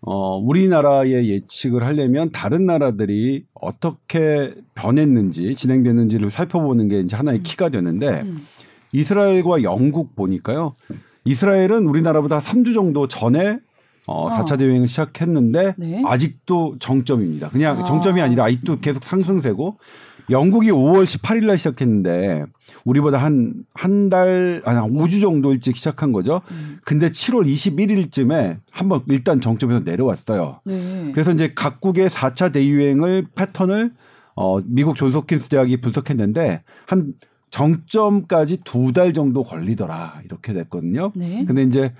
[0.00, 8.22] 어, 우리나라의 예측을 하려면 다른 나라들이 어떻게 변했는지 진행됐는지를 살펴보는 게 이제 하나의 키가 되는데
[8.22, 8.44] 음.
[8.90, 10.74] 이스라엘과 영국 보니까요.
[11.24, 13.58] 이스라엘은 우리나라보다 3주 정도 전에
[14.08, 14.28] 어, 어.
[14.28, 16.02] 4차 대유행을 시작했는데 네.
[16.04, 17.50] 아직도 정점입니다.
[17.50, 17.84] 그냥 아.
[17.84, 19.78] 정점이 아니라 아직도 계속 상승세고
[20.30, 22.44] 영국이 5월 18일 날 시작했는데
[22.84, 26.40] 우리보다 한 한 달 아니 한 5주 정도 일찍 시작한 거죠.
[26.50, 26.78] 음.
[26.84, 30.60] 근데 7월 21일쯤에 한번 일단 정점에서 내려왔어요.
[30.64, 31.10] 네.
[31.12, 33.92] 그래서 이제 각국의 4차 대유행을 패턴을
[34.34, 37.14] 어 미국 존스홉킨스 대학이 분석했는데 한
[37.50, 41.12] 정점까지 두 달 정도 걸리더라 이렇게 됐거든요.
[41.14, 41.44] 네.
[41.46, 41.92] 근데 이제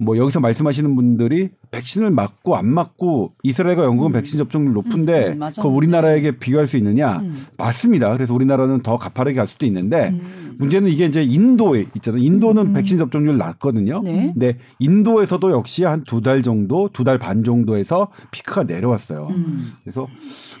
[0.00, 4.12] 뭐 여기서 말씀하시는 분들이 백신을 맞고 안 맞고 이스라엘과 영국은 음.
[4.14, 5.40] 백신 접종률 높은데 음.
[5.54, 7.18] 그걸 우리나라에게 비교할 수 있느냐?
[7.18, 7.44] 음.
[7.58, 8.10] 맞습니다.
[8.14, 10.56] 그래서 우리나라는 더 가파르게 갈 수도 있는데 음.
[10.58, 12.22] 문제는 이게 이제 인도에 있잖아요.
[12.22, 12.72] 인도는 음.
[12.72, 14.00] 백신 접종률 낮거든요.
[14.02, 14.30] 네.
[14.32, 19.28] 근데 인도에서도 역시 한 두 달 정도, 두 달 반 정도에서 피크가 내려왔어요.
[19.30, 19.72] 음.
[19.84, 20.06] 그래서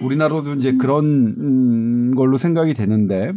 [0.02, 1.04] 우리나라도 이제 그런
[1.38, 3.32] 음, 걸로 생각이 되는데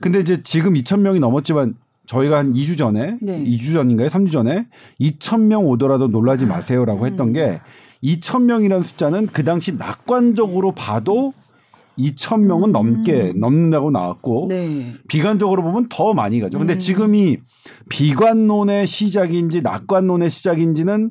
[0.00, 1.74] 근데 이제 지금 2천 명이 넘었지만
[2.12, 3.42] 저희가 한 2주 전에 네.
[3.42, 4.08] 2주 전인가요?
[4.08, 4.66] 3주 전에
[5.00, 7.32] 2천 명 오더라도 놀라지 마세요라고 했던 음.
[7.32, 7.60] 게
[8.04, 11.32] 2천 명이라는 숫자는 그 당시 낙관적으로 봐도
[11.98, 12.72] 2천 명은 음.
[12.72, 14.94] 넘게 넘는다고 나왔고 네.
[15.08, 16.58] 비관적으로 보면 더 많이 가죠.
[16.58, 16.78] 근데 음.
[16.78, 17.38] 지금이
[17.88, 21.10] 비관론의 시작인지 낙관론의 시작인지는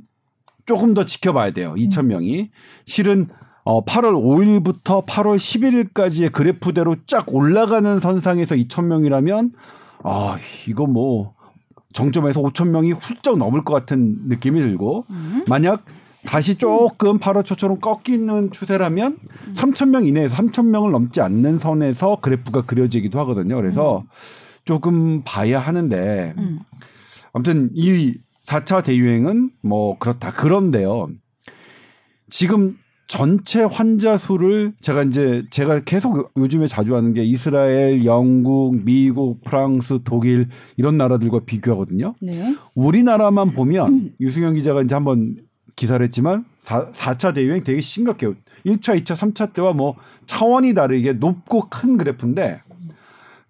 [0.67, 1.73] 조금 더 지켜봐야 돼요.
[1.77, 2.51] 2천 명이
[2.85, 3.27] 실은
[3.63, 9.53] 어 8월 5일부터 8월 11일까지의 그래프대로 쫙 올라가는 선상에서 2천 명이라면
[10.03, 10.37] 아
[10.67, 11.33] 이거 뭐
[11.93, 15.45] 정점에서 5천 명이 훌쩍 넘을 것 같은 느낌이 들고 음.
[15.47, 15.85] 만약
[16.25, 19.17] 다시 조금 8월 초처럼 꺾이는 추세라면
[19.55, 23.55] 3천 명 이내에서 3천 명을 넘지 않는 선에서 그래프가 그려지기도 하거든요.
[23.55, 24.03] 그래서
[24.65, 26.59] 조금 봐야 하는데 음.
[27.33, 28.13] 아무튼 이
[28.45, 30.31] 4차 대유행은 뭐 그렇다.
[30.31, 31.09] 그런데요.
[32.29, 32.77] 지금
[33.11, 39.99] 전체 환자 수를 제가 이제 제가 계속 요즘에 자주 하는 게 이스라엘, 영국, 미국, 프랑스,
[40.05, 40.47] 독일
[40.77, 42.15] 이런 나라들과 비교하거든요.
[42.21, 42.55] 네.
[42.73, 45.35] 우리나라만 보면 유승현 기자가 이제 한번
[45.75, 48.33] 기사를 했지만 4, 4차 대유행 되게 심각해요.
[48.65, 52.61] 1차, 2차, 3차 때와 뭐 차원이 다르게 높고 큰 그래프인데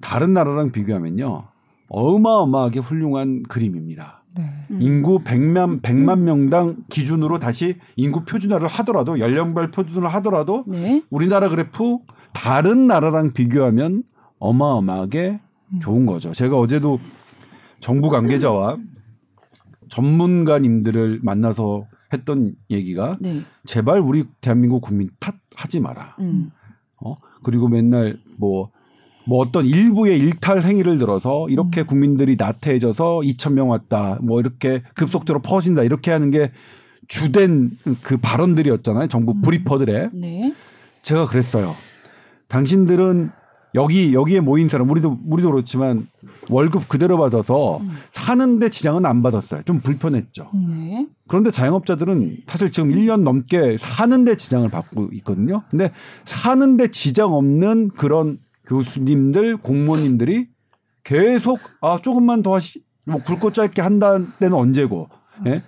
[0.01, 1.43] 다른 나라랑 비교하면요.
[1.87, 4.20] 어마어마하게 훌륭한 그림입니다.
[4.35, 4.49] 네.
[4.71, 4.81] 음.
[4.81, 11.03] 인구 100만 100만 명당 기준으로 다시 인구 표준화를 하더라도 연령별 표준화를 하더라도 네.
[11.09, 11.97] 우리나라 그래프
[12.33, 14.03] 다른 나라랑 비교하면
[14.39, 15.39] 어마어마하게
[15.81, 16.31] 좋은 거죠.
[16.33, 16.99] 제가 어제도
[17.79, 18.77] 정부 관계자와
[19.89, 23.41] 전문가님들을 만나서 했던 얘기가 네.
[23.65, 26.15] 제발 우리 대한민국 국민 탓하지 마라.
[26.19, 26.51] 음.
[27.03, 27.15] 어?
[27.43, 28.71] 그리고 맨날 뭐,
[29.27, 34.17] 뭐 어떤 일부의 일탈 행위를 들어서 이렇게 국민들이 나태해져서 2천 명 왔다.
[34.21, 35.83] 뭐 이렇게 급속도로 퍼진다.
[35.83, 36.51] 이렇게 하는 게
[37.07, 39.07] 주된 그 발언들이었잖아요.
[39.07, 40.09] 정부 브리퍼들의.
[40.13, 40.53] 네.
[41.01, 41.75] 제가 그랬어요.
[42.47, 43.31] 당신들은
[43.73, 46.07] 여기 여기에 모인 사람 우리도 우리도 그렇지만
[46.49, 47.91] 월급 그대로 받아서 음.
[48.11, 49.63] 사는데 지장은 안 받았어요.
[49.63, 50.49] 좀 불편했죠.
[50.67, 51.07] 네.
[51.27, 55.63] 그런데 자영업자들은 사실 지금 1년 넘게 사는데 지장을 받고 있거든요.
[55.69, 55.91] 근데
[56.25, 58.39] 사는데 지장 없는 그런
[58.71, 60.47] 교수님들, 공무원님들이
[61.03, 65.09] 계속 아 조금만 더 하시 뭐 굵고 짧게 한다는 때는 언제고
[65.47, 65.61] 예?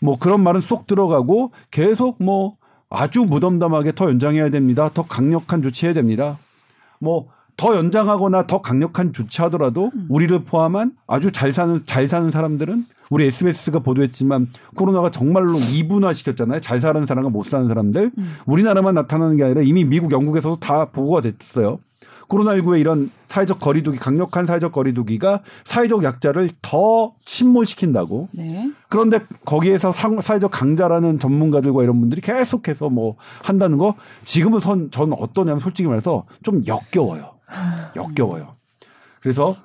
[0.00, 2.56] 뭐 그런 말은 쏙 들어가고 계속 뭐
[2.88, 4.90] 아주 무덤덤하게 더 연장해야 됩니다.
[4.94, 6.38] 더 강력한 조치해야 됩니다.
[6.98, 13.24] 뭐 더 연장하거나 더 강력한 조치하더라도 우리를 포함한 아주 잘 사는 잘 사는 사람들은 우리
[13.26, 16.60] SBS가 보도했지만 코로나가 정말로 이분화 시켰잖아요.
[16.60, 18.12] 잘 사는 사람과 못 사는 사람들.
[18.46, 21.78] 우리나라만 나타나는 게 아니라 이미 미국, 영국에서도 다 보고가 됐어요.
[22.28, 28.28] 코로나19의 이런 사회적 거리두기, 강력한 사회적 거리두기가 사회적 약자를 더 침몰시킨다고.
[28.32, 28.70] 네.
[28.88, 35.16] 그런데 거기에서 상- 사회적 강자라는 전문가들과 이런 분들이 계속해서 뭐 한다는 거 지금은 선, 저는
[35.18, 37.32] 어떠냐면 솔직히 말해서 좀 역겨워요.
[37.94, 38.56] 역겨워요.
[39.20, 39.56] 그래서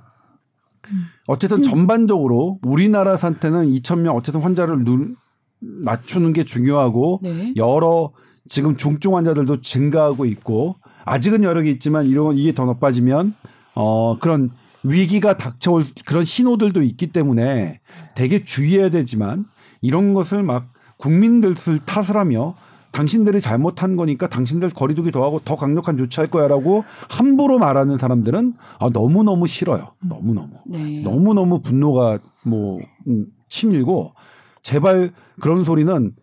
[1.28, 5.16] 어쨌든 전반적으로 우리나라 상태는 2천 명 어쨌든 환자를 누,
[5.60, 7.54] 낮추는 게 중요하고 네.
[7.56, 8.12] 여러
[8.48, 13.34] 지금 중증 환자들도 증가하고 있고 아직은 여러 개 있지만 이런 이게 더 나빠지면
[13.76, 14.52] 어 그런
[14.84, 17.80] 위기가 닥쳐올 그런 신호들도 있기 때문에
[18.16, 19.46] 되게 주의해야 되지만
[19.82, 22.56] 이런 것을 막 국민들 탓을 하며
[22.92, 28.90] 당신들이 잘못한 거니까 당신들 거리두기 더 하고 더 강력한 조치할 거야라고 함부로 말하는 사람들은 아,
[28.90, 29.94] 너무 너무 싫어요.
[30.02, 30.50] 너무 너무.
[30.66, 31.02] 네.
[31.02, 34.14] 너무 너무 분노가 뭐 음, 치밀고
[34.62, 36.14] 제발 그런 소리는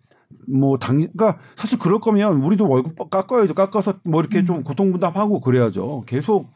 [0.47, 3.55] 뭐 당, 그러니까 사실 그럴 거면 우리도 월급 깎아야죠.
[3.55, 6.05] 깎아서 뭐 이렇게 좀 고통 분담하고 그래야죠.
[6.07, 6.49] 계속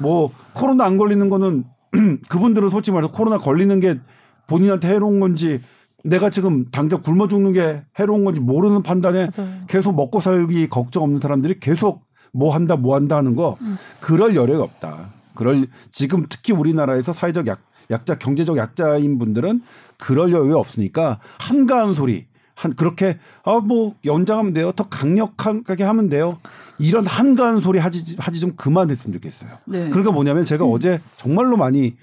[0.00, 1.64] 뭐 코로나 안 걸리는 거는
[2.28, 3.98] 그분들은 솔직히 말해서 코로나 걸리는 게
[4.46, 5.60] 본인한테 해로운 건지
[6.04, 9.52] 내가 지금 당장 굶어 죽는 게 해로운 건지 모르는 판단에 맞아요.
[9.68, 13.56] 계속 먹고 살기 걱정 없는 사람들이 계속 뭐 한다 뭐 한다 하는 거
[14.00, 15.12] 그럴 여력이 없다.
[15.34, 17.60] 그럴 지금 특히 우리나라에서 사회적 약,
[17.90, 19.62] 약자 경제적 약자인 분들은
[19.98, 24.72] 그럴 여력이 없으니까 한가한 소리 한 그렇게 아 뭐 연장하면 돼요.
[24.72, 26.38] 더 강력하게 하면 돼요.
[26.78, 29.50] 이런 한가한 소리 하지 하지 좀 그만했으면 좋겠어요.
[29.66, 29.88] 네.
[29.90, 31.96] 그러니까 뭐냐면 제가 어제 정말로 많이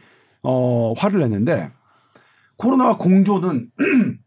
[0.43, 1.71] 어 화를 냈는데
[2.57, 3.69] 코로나와 공조는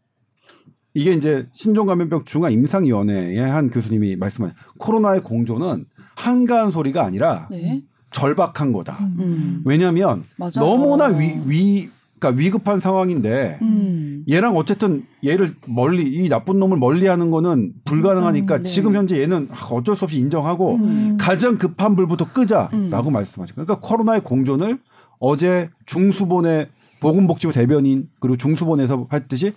[0.93, 5.85] 이게 이제 신종감염병 중앙 임상위원회의 한 교수님이 말씀한 코로나의 공조는
[6.15, 7.83] 한가한 소리가 아니라 네.
[8.11, 8.97] 절박한 거다.
[9.19, 9.61] 음.
[9.65, 10.61] 왜냐하면 맞아.
[10.61, 14.23] 너무나 위, 위 그러니까 위급한 상황인데 음.
[14.29, 18.69] 얘랑 어쨌든 얘를 멀리 이 나쁜 놈을 멀리하는 거는 불가능하니까 음, 네.
[18.69, 21.17] 지금 현재 얘는 어쩔 수 없이 인정하고 음.
[21.19, 23.13] 가장 급한 불부터 끄자라고 음.
[23.13, 24.79] 말씀하시고 그러니까 코로나의 공존을
[25.19, 29.53] 어제 중수본의 보건복지부 대변인 그리고 중수본에서 했듯이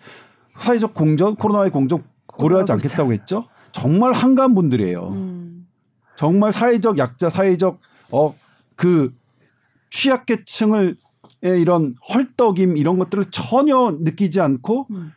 [0.59, 3.45] 사회적 공존 코로나의 공존 고려하지 않겠다고 했죠.
[3.73, 5.09] 정말 한가한 분들이에요.
[5.09, 5.67] 음.
[6.17, 7.79] 정말 사회적 약자, 사회적
[8.11, 9.15] 어그
[9.91, 10.95] 취약계층을 의
[11.43, 15.13] 이런 헐떡임 이런 것들을 전혀 느끼지 않고 음.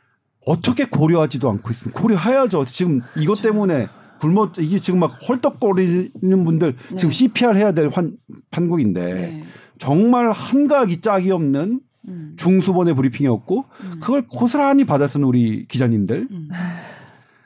[0.45, 1.99] 어떻게 고려하지도 않고 있습니다.
[1.99, 2.65] 고려해야죠.
[2.65, 3.87] 지금 이것 때문에
[4.19, 6.95] 굶어 이게 지금 막 헐떡거리는 분들 네.
[6.95, 8.17] 지금 CPR 해야 될 환,
[8.51, 9.43] 판국인데 네.
[9.77, 12.35] 정말 한가하기 짝이 없는 음.
[12.37, 13.99] 중수본의 브리핑이었고 음.
[13.99, 16.49] 그걸 고스란히 받아쓰는 우리 기자님들 음.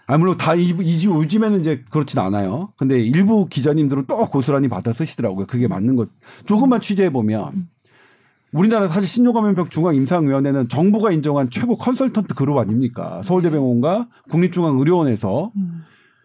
[0.07, 2.71] 아 물론 다 이, 이 요즘에는 이제 그렇진 않아요.
[2.77, 5.47] 근데 일부 기자님들은 또 고스란히 받아 쓰시더라고요.
[5.47, 6.09] 그게 맞는 것.
[6.45, 7.67] 조금만 취재해 보면
[8.55, 13.21] 우리나라 사실 신종감염병 중앙임상위원회는 정부가 인정한 최고 컨설턴트 그룹 아닙니까?
[13.25, 15.83] 서울대병원과 국립중앙의료원에서 음.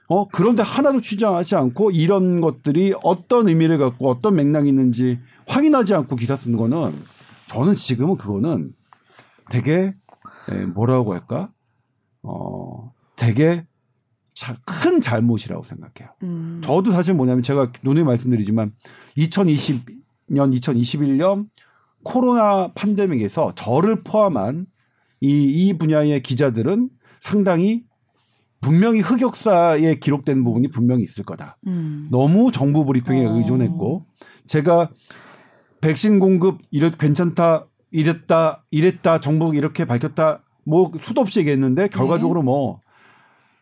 [0.09, 6.15] 어 그런데 하나도 취재하지 않고 이런 것들이 어떤 의미를 갖고 어떤 맥락이 있는지 확인하지 않고
[6.15, 6.93] 기사 쓰는 거는
[7.49, 8.75] 저는 지금은 그거는
[9.51, 9.95] 되게
[10.49, 11.51] 에, 뭐라고 할까
[12.23, 13.67] 어 되게
[14.35, 16.15] 자, 큰 잘못이라고 생각해요.
[16.23, 16.61] 음.
[16.63, 18.73] 저도 사실 뭐냐면 제가 누누이 말씀드리지만
[19.19, 19.85] 2020년
[20.31, 21.47] 2021년
[22.03, 24.67] 코로나 팬데믹에서 저를 포함한
[25.21, 26.89] 이, 이 분야의 기자들은
[27.21, 27.85] 상당히
[28.61, 31.57] 분명히 흑역사에 기록된 부분이 분명히 있을 거다.
[31.67, 32.09] 음.
[32.11, 33.37] 너무 정부 브리핑에 어.
[33.37, 34.05] 의존했고
[34.47, 34.91] 제가
[35.81, 42.81] 백신 공급 이랬 괜찮다 이랬다 이랬다 정부 이렇게 밝혔다 뭐 수도 없이 얘기했는데 결과적으로 뭐,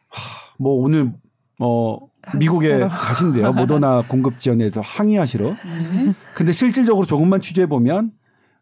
[0.08, 1.12] 하, 뭐 오늘
[1.60, 1.98] 어
[2.36, 2.86] 미국에.
[2.88, 6.14] 가신대요 모더나 공급 지원에서 항의하시러 네.
[6.34, 8.12] 근데 실질적으로 조금만 취재해 보면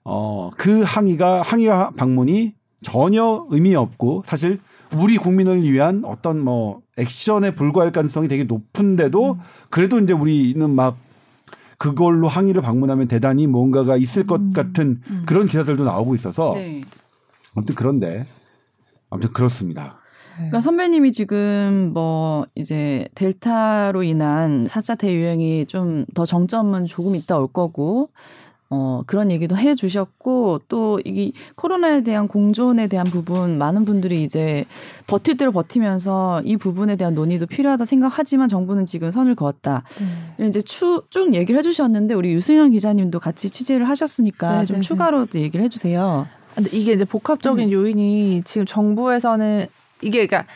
[0.08, 4.60] 어 그 항의가 항의 방문이 전혀 의미 없고 사실
[4.96, 9.40] 우리 국민을 위한 어떤 뭐 액션에 불과할 가능성이 되게 높은데도 음.
[9.70, 10.96] 그래도 이제 우리는 막
[11.78, 14.52] 그걸로 항의를 방문하면 대단히 뭔가가 있을 것 음.
[14.52, 15.24] 같은 음.
[15.26, 16.82] 그런 기사들도 나오고 있어서 네.
[17.54, 18.26] 아무튼 그런데
[19.10, 19.98] 아무튼 그렇습니다.
[20.36, 27.48] 그러니까 선배님이 지금 뭐 이제 델타로 인한 4차 대유행이 좀 더 정점은 조금 있다 올
[27.48, 28.10] 거고
[28.68, 34.64] 어 그런 얘기도 해 주셨고 또 이게 코로나에 대한 공존에 대한 부분 많은 분들이 이제
[35.06, 39.84] 버틸 대로 버티면서 이 부분에 대한 논의도 필요하다 생각하지만 정부는 지금 선을 그었다.
[40.38, 40.48] 네.
[40.48, 44.80] 이제 추, 쭉 얘기를 해 주셨는데 우리 유승현 기자님도 같이 취재를 하셨으니까 네, 좀 네,
[44.80, 44.80] 네.
[44.80, 46.26] 추가로 또 얘기를 해 주세요.
[46.56, 49.66] 근데 이게 이제 복합적인 요인이 지금 정부에서는
[50.02, 50.50] 이게 그러니까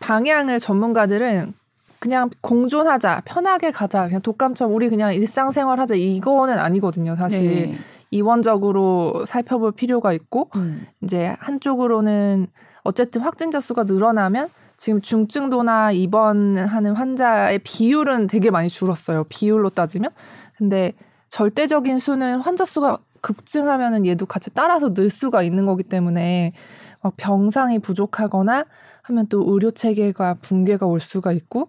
[0.00, 1.54] 방향을 전문가들은
[2.02, 7.14] 그냥 공존하자, 편하게 가자, 그냥 독감처럼 우리 그냥 일상생활 하자 이거는 아니거든요.
[7.14, 7.74] 사실 네.
[8.10, 10.84] 이원적으로 살펴볼 필요가 있고 음.
[11.04, 12.48] 이제 한쪽으로는
[12.82, 19.22] 어쨌든 확진자 수가 늘어나면 지금 중증도나 입원하는 환자의 비율은 되게 많이 줄었어요.
[19.28, 20.10] 비율로 따지면.
[20.56, 20.94] 근데
[21.28, 26.52] 절대적인 수는 환자 수가 급증하면은 얘도 같이 따라서 늘 수가 있는 거기 때문에
[27.00, 28.64] 막 병상이 부족하거나
[29.02, 31.68] 하면 또 의료 체계가 붕괴가 올 수가 있고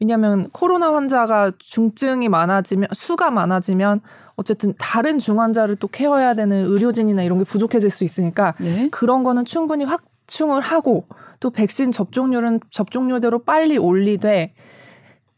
[0.00, 4.00] 왜냐하면 코로나 환자가 중증이 많아지면 수가 많아지면
[4.34, 8.88] 어쨌든 다른 중환자를 또 케어해야 되는 의료진이나 이런 게 부족해질 수 있으니까 네.
[8.90, 11.06] 그런 거는 충분히 확충을 하고
[11.38, 14.54] 또 백신 접종률은 접종률대로 빨리 올리되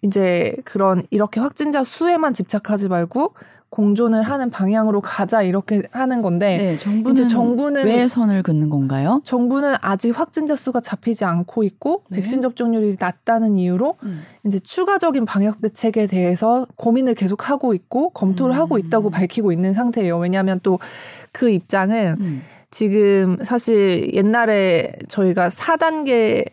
[0.02, 3.35] 이제 그런 이렇게 확진자 수에만 집착하지 말고
[3.75, 9.21] 공존을 하는 방향으로 가자 이렇게 하는 건데 네, 정부는 이제 정부는 왜 선을 긋는 건가요?
[9.25, 12.19] 정부는 아직 확진자 수가 잡히지 않고 있고 네.
[12.19, 14.23] 백신 접종률이 낮다는 이유로 음.
[14.47, 18.61] 이제 추가적인 방역 대책에 대해서 고민을 계속 하고 있고 검토를 음.
[18.61, 20.19] 하고 있다고 밝히고 있는 상태예요.
[20.19, 20.79] 왜냐하면 또
[21.35, 22.43] 그 입장은 음.
[22.71, 26.45] 지금 사실 옛날에 저희가 4단계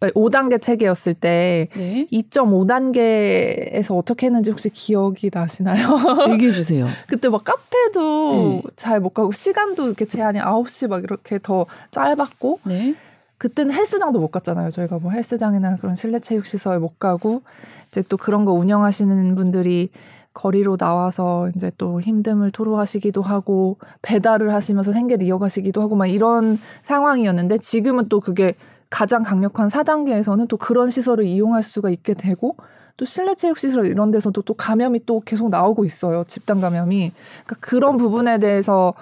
[0.00, 2.06] 5단계 체계였을 때 네.
[2.12, 5.88] 2.5단계에서 어떻게 했는지 혹시 기억이 나시나요?
[6.32, 6.86] 얘기해 주세요.
[7.08, 8.62] 그때 막 카페도 네.
[8.76, 12.94] 잘못 가고 시간도 이렇게 제한이 9시 막 이렇게 더 짧았고 네.
[13.38, 14.70] 그때는 헬스장도 못 갔잖아요.
[14.70, 17.42] 저희가 뭐 헬스장이나 그런 실내 체육 시설 못 가고
[17.88, 19.90] 이제 또 그런 거 운영하시는 분들이
[20.32, 27.58] 거리로 나와서 이제 또 힘듦을 토로하시기도 하고 배달을 하시면서 생계를 이어가시기도 하고 막 이런 상황이었는데
[27.58, 28.54] 지금은 또 그게
[28.90, 32.56] 가장 강력한 4단계에서는 또 그런 시설을 이용할 수가 있게 되고
[32.96, 36.24] 또 실내 체육 시설 이런 데서도 또 감염이 또 계속 나오고 있어요.
[36.24, 37.12] 집단 감염이.
[37.44, 38.94] 그러니까 그런 부분에 대해서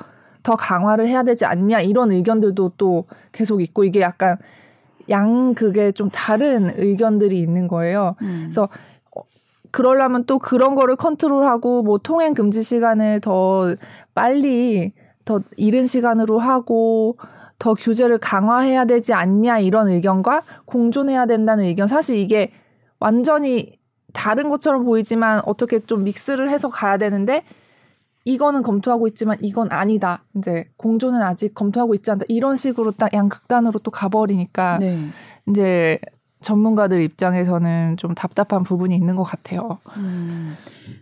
[0.43, 4.39] 더 강화를 해야 되지 않냐 이런 의견들도 또 계속 있고 이게 약간
[5.11, 8.17] 양 그게 좀 다른 의견들이 있는 거예요.
[8.23, 8.45] 음.
[8.45, 8.69] 그래서
[9.71, 13.75] 그러려면 또 그런 거를 컨트롤하고 뭐 통행 금지 시간을 더
[14.15, 14.93] 빨리
[15.25, 17.17] 더 이른 시간으로 하고
[17.63, 22.51] 더 규제를 강화해야 되지 않냐 이런 의견과 공존해야 된다는 의견 사실 이게
[22.99, 23.79] 완전히
[24.13, 27.45] 다른 것처럼 보이지만 어떻게 좀 믹스를 해서 가야 되는데
[28.25, 30.25] 이거는 검토하고 있지만 이건 아니다.
[30.37, 32.25] 이제 공존은 아직 검토하고 있지 않다.
[32.27, 35.11] 이런 식으로 딱 양극단으로 또 가버리니까 네.
[35.49, 36.01] 이제
[36.41, 39.79] 전문가들 입장에서는 좀 답답한 부분이 있는 것 같아요.
[39.99, 40.57] 음.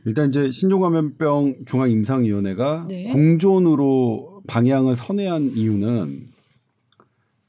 [0.04, 3.12] 일단 이제 신종감염병 중앙임상위원회가 네.
[3.12, 6.29] 공존으로 방향을 선회한 이유는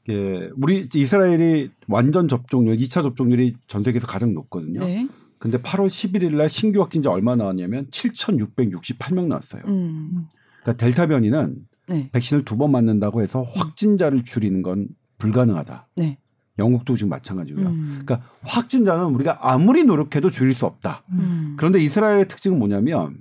[0.08, 4.80] 이게 우리 이스라엘이 완전 접종률, 2차 접종률이 전 세계에서 가장 높거든요.
[4.80, 5.08] 네.
[5.38, 9.62] 근데 8월 11일 날 신규 확진자 얼마 나왔냐면 7,668명 나왔어요.
[9.66, 10.26] 음.
[10.62, 11.56] 그러니까 델타 변이는
[11.88, 12.10] 네.
[12.12, 14.88] 백신을 두 번 맞는다고 해서 확진자를 줄이는 건
[15.18, 15.88] 불가능하다.
[15.96, 16.18] 네.
[16.58, 17.66] 영국도 지금 마찬가지고요.
[17.66, 18.00] 음.
[18.04, 21.02] 그러니까 확진자는 우리가 아무리 노력해도 줄일 수 없다.
[21.10, 21.54] 음.
[21.56, 23.16] 그런데 이스라엘의 특징은 뭐냐면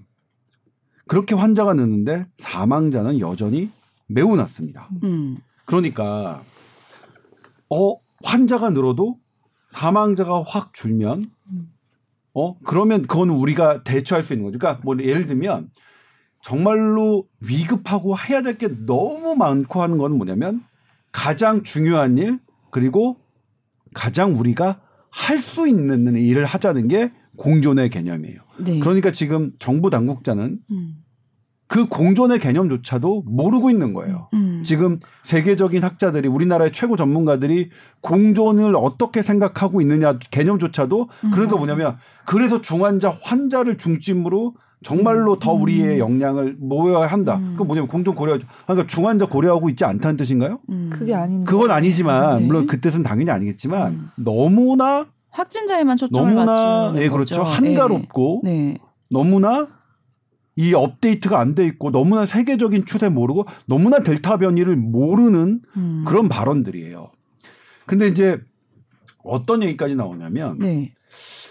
[1.08, 3.72] 그렇게 환자가 느는데 사망자는 여전히
[4.08, 4.90] 매우 낮습니다.
[5.04, 5.38] 음.
[5.66, 6.44] 그러니까
[7.74, 9.18] 어 환자가 늘어도
[9.72, 11.32] 사망자가 확 줄면
[12.34, 14.60] 어 그러면 그건 우리가 대처할 수 있는 거죠.
[14.60, 15.70] 그러니까 뭐 예를 들면
[16.42, 20.64] 정말로 위급하고 해야 될 게 너무 많고 하는 건 뭐냐면
[21.12, 22.40] 가장 중요한 일
[22.72, 23.16] 그리고
[23.94, 24.82] 가장 우리가
[25.12, 28.40] 할 수 있는 일을 하자는 게 공존의 개념이에요.
[28.60, 28.80] 네.
[28.80, 31.04] 그러니까 지금 정부 당국자는 음.
[31.72, 34.28] 그 공존의 개념조차도 모르고 있는 거예요.
[34.34, 34.62] 음.
[34.62, 37.70] 지금 세계적인 학자들이 우리나라의 최고 전문가들이
[38.02, 41.32] 공존을 어떻게 생각하고 있느냐 개념조차도 음.
[41.32, 47.38] 그러니까 뭐냐면 그래서 중환자 환자를 중심으로 정말로 더 우리의 역량을 모여야 한다.
[47.38, 47.56] 음.
[47.58, 50.60] 그 뭐냐면 공존 고려 그러니까 중환자 고려하고 있지 않다는 뜻인가요?
[50.70, 50.90] 음.
[50.92, 51.50] 그게 아닌데.
[51.50, 52.48] 그건 아니지만 네.
[52.48, 54.10] 물론 그 뜻은 당연히 아니겠지만 음.
[54.18, 57.50] 너무나 확진자에만 초점을 너무나 맞추는 예 그렇죠 거죠.
[57.50, 58.78] 한가롭고 네.
[59.10, 59.70] 너무나
[60.56, 66.04] 이 업데이트가 안 돼 있고 너무나 세계적인 추세 모르고 너무나 델타 변이를 모르는 음.
[66.06, 67.12] 그런 발언들이에요.
[67.86, 68.40] 근데 이제
[69.24, 70.94] 어떤 얘기까지 나오냐면 네.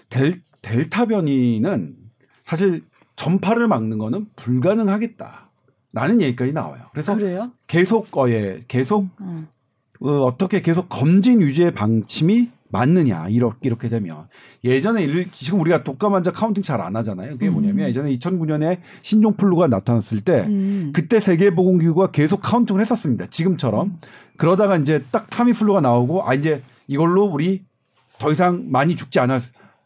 [0.08, 1.96] 델, 델타 변이는
[2.44, 2.84] 사실
[3.16, 6.84] 전파를 막는 거는 불가능하겠다라는 얘기까지 나와요.
[6.92, 7.52] 그래서 그래요?
[7.66, 9.48] 계속 어예 계속 음.
[10.00, 14.28] 어, 어떻게 계속 검진 유지의 방침이 맞느냐 이렇게 이렇게 되면
[14.64, 17.32] 예전에 일, 지금 우리가 독감 환자 counting 잘 안 하잖아요.
[17.32, 17.88] 그게 뭐냐면 음.
[17.88, 20.92] 예전에 2009년에 신종 플루가 나타났을 때 음.
[20.94, 23.26] 그때 세계보건기구가 계속 counting을 했었습니다.
[23.26, 23.98] 지금처럼
[24.36, 27.64] 그러다가 이제 딱 타미플루가 나오고 아 이제 이걸로 우리
[28.18, 29.42] 더 이상 많이 죽지 않았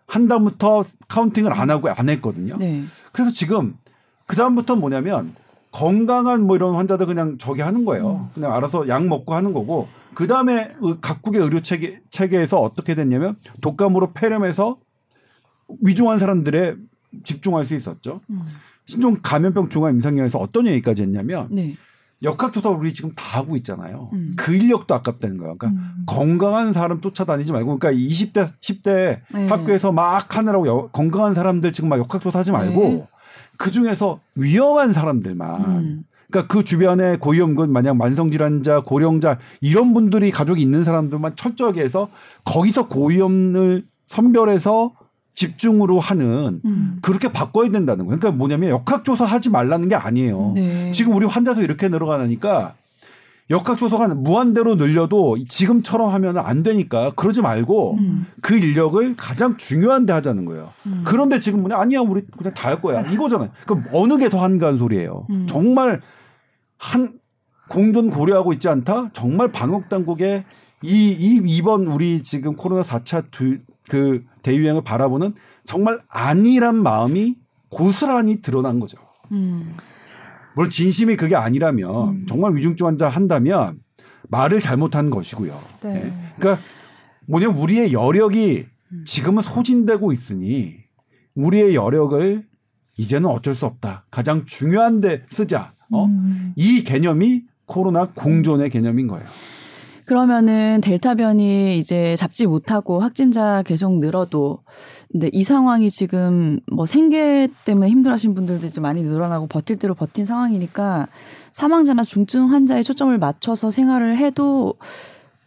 [0.07, 2.57] 한 다음부터 카운팅을 안 하고 안 했거든요.
[2.59, 2.85] 네.
[3.13, 3.75] 그래서 지금
[4.27, 5.35] 그 다음부터 뭐냐면
[5.75, 8.31] 건강한 뭐 이런 환자들 그냥 저기 하는 거예요.
[8.33, 14.13] 그냥 알아서 약 먹고 하는 거고 그 다음에 각국의 의료 체계 체계에서 어떻게 됐냐면 독감으로
[14.13, 14.79] 폐렴해서
[15.83, 16.77] 위중한 사람들에
[17.25, 18.21] 집중할 수 있었죠.
[18.31, 18.43] 음.
[18.87, 21.75] 신종 감염병 중앙 임상위원회에서 어떤 얘기까지 했냐면 네.
[22.23, 24.11] 역학조사 우리 지금 다 하고 있잖아요.
[24.13, 24.35] 음.
[24.37, 25.57] 그 인력도 아깝다는 거예요.
[25.57, 26.05] 그러니까 음.
[26.07, 29.49] 건강한 사람 쫓아다니지 말고 그러니까 20대 10대 네.
[29.49, 33.09] 학교에서 막 하느라고 여- 건강한 사람들 지금 막 역학조사 하지 말고 네.
[33.57, 36.05] 그 중에서 위험한 사람들만 음.
[36.31, 42.09] 그러니까 그 주변에 고위험군 만약 만성질환자 고령자 이런 분들이 가족이 있는 사람들만 철저하게 해서
[42.45, 44.93] 거기서 고위험을 선별해서
[45.35, 46.99] 집중으로 하는 음.
[47.03, 48.19] 그렇게 바꿔야 된다는 거예요.
[48.19, 50.53] 그러니까 뭐냐면 역학조사 하지 말라는 게 아니에요.
[50.55, 50.93] 네.
[50.93, 52.75] 지금 우리 환자 수 이렇게 늘어가니까
[53.51, 58.27] 역학조사가 무한대로 늘려도 지금처럼 하면 안 되니까 그러지 말고 음.
[58.41, 60.71] 그 인력을 가장 중요한 데 하자는 거예요.
[60.87, 61.03] 음.
[61.07, 63.51] 그런데 지금 뭐냐 아니야 우리 그냥 다 할 거야 이거잖아요.
[63.67, 65.27] 그럼 어느 게 더 한가한 소리예요.
[65.31, 65.47] 음.
[65.47, 66.01] 정말
[66.79, 67.13] 한
[67.69, 69.11] 공존 고려하고 있지 않다.
[69.13, 70.45] 정말 방역 당국의
[70.83, 75.35] 이, 이 이번 우리 지금 코로나 4차 두, 그 대유행을 바라보는
[75.67, 77.37] 정말 안일한 마음이
[77.71, 78.99] 고스란히 드러난 거죠.
[80.55, 80.57] 음.
[80.57, 82.27] 물론 진심이 그게 아니라면 음.
[82.29, 83.81] 정말 위중증 환자 한다면
[84.29, 85.59] 말을 잘못한 것이고요.
[85.83, 85.95] 네.
[86.07, 86.13] 예.
[86.39, 86.63] 그러니까
[87.27, 89.05] 뭐냐면 우리의 여력이 음.
[89.05, 90.77] 지금은 소진되고 있으니
[91.35, 92.45] 우리의 여력을
[92.97, 94.07] 이제는 어쩔 수 없다.
[94.11, 95.75] 가장 중요한 데 쓰자.
[95.91, 96.07] 어?
[96.07, 96.53] 음.
[96.57, 99.27] 이 개념이 코로나 공존의 개념인 거예요.
[100.05, 104.61] 그러면은 델타 변이 이제 잡지 못하고 확진자 계속 늘어도
[105.11, 110.25] 근데 이 상황이 지금 뭐 생계 때문에 힘들어하신 분들도 이제 많이 늘어나고 버틸 대로 버틴
[110.25, 111.07] 상황이니까
[111.53, 114.75] 사망자나 중증 환자에 초점을 맞춰서 생활을 해도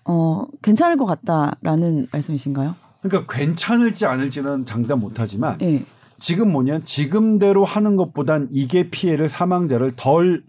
[0.05, 2.75] 어 괜찮을 것 같다라는 말씀이신가요?
[3.01, 5.83] 그러니까 괜찮을지 않을지는 장담 못하지만 예.
[6.19, 10.43] 지금 뭐냐 지금대로 하는 것보단 이게 피해를 사망자를 덜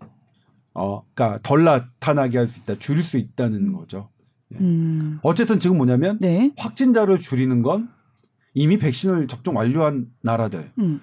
[0.78, 4.08] 어, 그러니까 덜 나타나게 할 수 있다, 줄일 수 있다는 거죠.
[4.60, 5.18] 음.
[5.22, 6.52] 어쨌든 지금 뭐냐면 네.
[6.56, 7.88] 확진자를 줄이는 건
[8.54, 11.00] 이미 백신을 접종 완료한 나라들 음.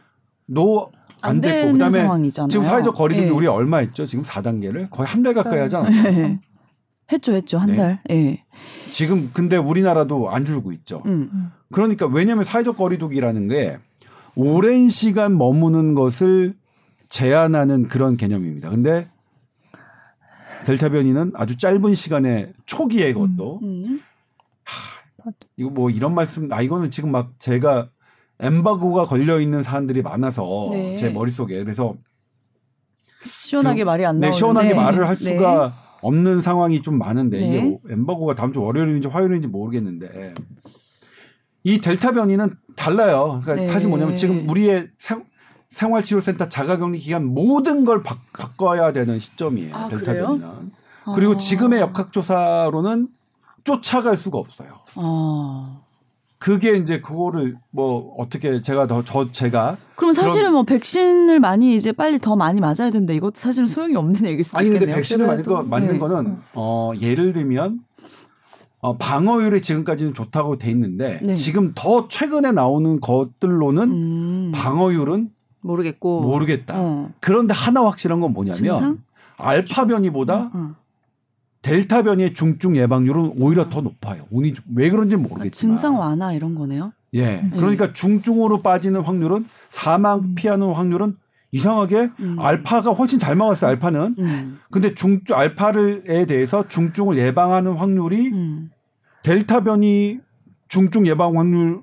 [0.48, 2.48] 노 안 안 됐고 그다음에 상황이잖아요.
[2.50, 3.32] 지금 사회적 거리두기 예.
[3.32, 4.06] 우리 얼마 했죠?
[4.06, 5.90] 지금 4단계를 거의 한 달 가까이 하잖아요.
[6.14, 6.40] 예.
[7.12, 7.58] 했죠, 했죠.
[7.58, 7.78] 한 네.
[7.78, 8.02] 달.
[8.12, 8.44] 예.
[8.92, 11.02] 지금 근데 우리나라도 안 줄고 있죠.
[11.06, 11.52] 음.
[11.72, 13.78] 그러니까 왜냐하면 사회적 거리두기라는 게
[14.36, 16.56] 오랜 시간 머무는 것을
[17.10, 18.70] 제한하는 그런 개념입니다.
[18.70, 19.08] 근데
[20.66, 24.02] 델타 변이는 아주 짧은 시간에 초기에 그것도 음.
[25.58, 27.90] 이거 뭐 이런 말씀 아 이거는 지금 막 제가
[28.40, 30.96] 엠바고가 걸려 있는 사람들이 많아서 네.
[30.98, 31.96] 제 머릿속에 그래서
[33.22, 35.36] 시원하게 그- 말이 안 네, 나오는데 시원하게 말을 할 네.
[35.36, 37.46] 수가 없는 상황이 좀 많은데 네.
[37.48, 40.34] 이게 엠바고가 다음 주 월요일인지 화요일인지 모르겠는데
[41.64, 43.40] 이 델타 변이는 달라요.
[43.44, 43.72] 그러니까 네.
[43.72, 45.24] 사실 뭐냐면 지금 우리의 생,
[45.80, 49.76] 생활치료센터 자가격리 기간 모든 걸 바, 바꿔야 되는 시점이에요.
[49.76, 50.14] 아, 델타?
[50.14, 50.72] 변이는.
[51.14, 51.38] 그리고 아.
[51.38, 53.10] 지금의 역학조사로는
[53.66, 54.70] 쫓아갈 수가 없어요.
[54.96, 55.80] 아.
[56.38, 61.92] 그게 이제 그거를 뭐 어떻게 제가 더 저 제가 그럼 사실은 뭐 백신을 많이 이제
[61.92, 64.96] 빨리 더 많이 맞아야 되는데 이것도 사실은 소용이 없는 얘기일 수도 아니 근데 있겠네요.
[64.98, 65.64] 백신을 맞는 거.
[65.64, 66.00] 맞는 네.
[66.00, 67.80] 거는 어 예를 들면
[68.80, 71.34] 어 방어율이 지금까지는 좋다고 돼 있는데 네.
[71.36, 75.32] 지금 더 최근에 나오는 것들로는 음, 방어율은
[75.66, 76.76] 모르겠고 모르겠다.
[76.80, 77.10] 어.
[77.20, 78.98] 그런데 하나 확실한 건 뭐냐면 증상?
[79.38, 80.76] 알파 변이보다 어.
[81.62, 84.26] 델타 변이의 중증 예방률은 오히려 더 높아요.
[84.30, 86.94] 운이 좀- 왜 그런지 아, 모르겠지만 증상 완화 이런 거네요.
[87.16, 87.44] 예.
[87.56, 91.16] 그러니까 중증으로 빠지는 확률은 사망 피하는 확률은
[91.52, 92.36] 이상하게 음.
[92.40, 93.70] 알파가 훨씬 잘 막았어요.
[93.72, 94.16] 알파는.
[94.20, 94.60] 음.
[94.70, 98.70] 근데 중증 알파를에 대해서 중증을 예방하는 확률이 음.
[99.24, 100.20] 델타 변이
[100.68, 101.80] 중증 예방 확률이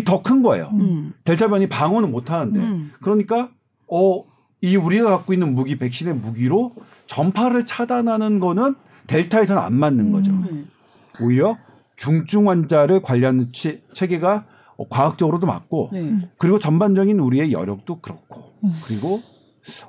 [0.00, 0.70] 더 큰 거예요.
[0.72, 1.12] 음.
[1.24, 2.58] 델타 변이 방어는 못 하는데.
[2.58, 2.92] 음.
[3.00, 3.50] 그러니까
[3.90, 4.24] 어,
[4.60, 6.74] 이 우리가 갖고 있는 무기 백신의 무기로
[7.06, 8.74] 전파를 차단하는 거는
[9.06, 10.32] 델타에서는 안 맞는 거죠.
[10.32, 10.68] 음.
[11.20, 11.58] 오히려
[11.96, 16.16] 중증 환자를 관리하는 체, 체계가 어, 과학적으로도 맞고 네.
[16.38, 18.72] 그리고 전반적인 우리의 여력도 그렇고 음.
[18.86, 19.20] 그리고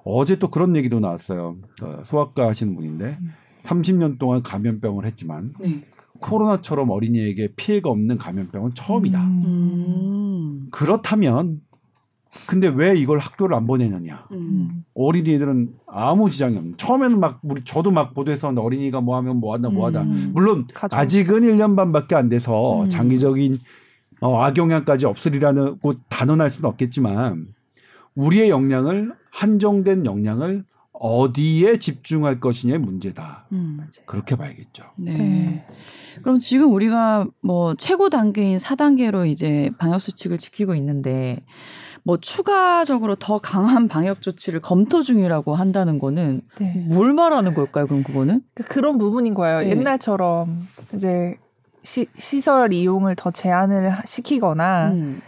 [0.04, 1.56] 어제 또 그런 얘기도 나왔어요.
[1.82, 3.18] 어, 소아과 하시는 분인데
[3.64, 5.82] 30년 동안 감염병을 했지만 네.
[6.24, 9.22] 코로나처럼 어린이에게 피해가 없는 감염병은 처음이다.
[9.22, 10.68] 음.
[10.72, 11.62] 그렇다면
[12.48, 14.26] 근데 왜 이걸 학교를 안 보내느냐?
[14.32, 14.84] 음.
[14.96, 16.78] 어린이들은 아무 지장이 없는.
[16.78, 20.02] 처음에는 막 우리 저도 막 보도해서 어린이가 뭐 하면 뭐 하다 뭐 하다.
[20.02, 20.32] 음.
[20.34, 20.98] 물론 가족.
[20.98, 22.90] 아직은 1년 반밖에 안 돼서 음.
[22.90, 23.60] 장기적인
[24.22, 27.46] 어, 악영향까지 없으리라는 고 단언할 수는 없겠지만
[28.16, 30.64] 우리의 역량을 한정된 역량을
[30.94, 33.46] 어디에 집중할 것이냐의 문제다.
[33.52, 33.82] 음.
[34.06, 34.84] 그렇게 봐야겠죠.
[34.96, 35.18] 네.
[35.18, 35.66] 네.
[36.22, 41.44] 그럼 지금 우리가 뭐 최고 단계인 4단계로 이제 방역 수칙을 지키고 있는데
[42.04, 46.86] 뭐 추가적으로 더 강한 방역 조치를 검토 중이라고 한다는 거는 네.
[46.88, 47.88] 뭘 말하는 걸까요?
[47.88, 48.42] 그럼 그거는?
[48.54, 49.62] 그- 그런 부분인 거예요.
[49.62, 49.70] 네.
[49.72, 51.38] 옛날처럼 이제
[51.82, 55.22] 시, 시설 이용을 더 제한을 하- 시키거나 음.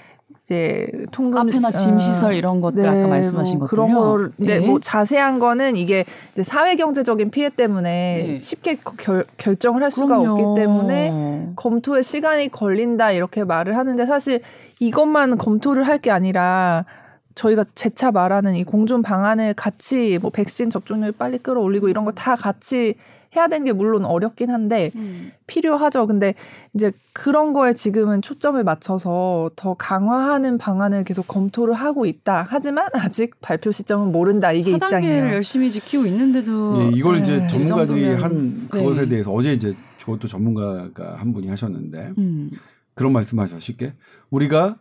[0.45, 3.87] 이제 통금 카페나 짐 시설 이런 것들 아까 말씀하신 뭐 것들요.
[3.87, 4.67] 그런 걸 근데 네.
[4.67, 8.35] 뭐 자세한 거는 이게 이제 사회 경제적인 피해 때문에 네.
[8.35, 10.33] 쉽게 결, 결정을 할 수가 그럼요.
[10.53, 14.41] 없기 때문에 검토에 시간이 걸린다 이렇게 말을 하는데 사실
[14.79, 16.85] 이것만 검토를 할 게 아니라
[17.33, 22.35] 저희가 재차 말하는 이 공존 방안을 같이 뭐 백신 접종률 빨리 끌어올리고 이런 거 다
[22.35, 22.93] 같이
[23.35, 25.31] 해야 되는 게 물론 어렵긴 한데 음.
[25.47, 26.07] 필요하죠.
[26.07, 26.33] 근데
[26.73, 32.45] 이제 그런 거에 지금은 초점을 맞춰서 더 강화하는 방안을 계속 검토를 하고 있다.
[32.49, 34.51] 하지만 아직 발표 시점은 모른다.
[34.51, 35.25] 이게 4단계를 입장이에요.
[35.33, 38.67] 열심히 지키고 있는데도 예, 이걸 이제 네, 전문가들이 이 정도면- 한 네.
[38.69, 42.51] 그것에 대해서 어제 이제 저것도 전문가가 한 분이 하셨는데 음.
[42.93, 43.93] 그런 말씀하셨 쉽게
[44.29, 44.77] 우리가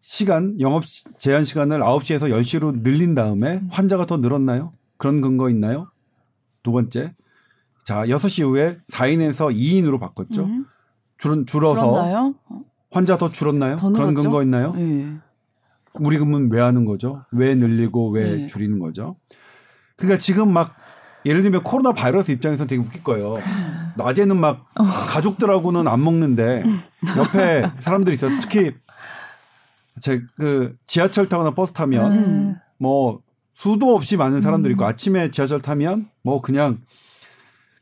[0.00, 4.72] 시간 영업 시- 제한 시간을 9시에서 10시로 늘린 다음에 환자가 더 늘었나요?
[4.96, 5.88] 그런 근거 있나요?
[6.62, 7.14] 두 번째.
[7.84, 10.44] 자, 6시 이후에 4인에서 2인으로 바꿨죠.
[10.44, 10.66] 음.
[11.18, 12.34] 줄, 줄어서 줄었나요?
[12.90, 13.76] 환자 더 줄었나요?
[13.76, 14.14] 더 그런?
[14.14, 14.74] 근거 있나요?
[14.76, 15.12] 예.
[16.00, 17.24] 우리 그러면 왜 하는 거죠?
[17.30, 18.46] 왜 늘리고 왜 네.
[18.46, 19.16] 줄이는 거죠?
[19.96, 20.76] 그러니까 지금 막
[21.24, 23.34] 예를 들면 코로나 바이러스 입장에서는 되게 웃길 거예요.
[23.96, 24.66] 낮에는 막
[25.12, 26.64] 가족들하고는 안 먹는데
[27.16, 28.28] 옆에 사람들이 있어.
[28.40, 28.72] 특히
[30.00, 32.56] 제 그 지하철 타거나 버스 타면 음.
[32.78, 33.20] 뭐
[33.54, 34.88] 수도 없이 많은 사람들이 있고 음.
[34.88, 36.80] 아침에 지하철 타면 뭐 그냥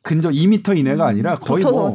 [0.02, 1.92] 근저 2미터 이내가 아니라 거의 뭐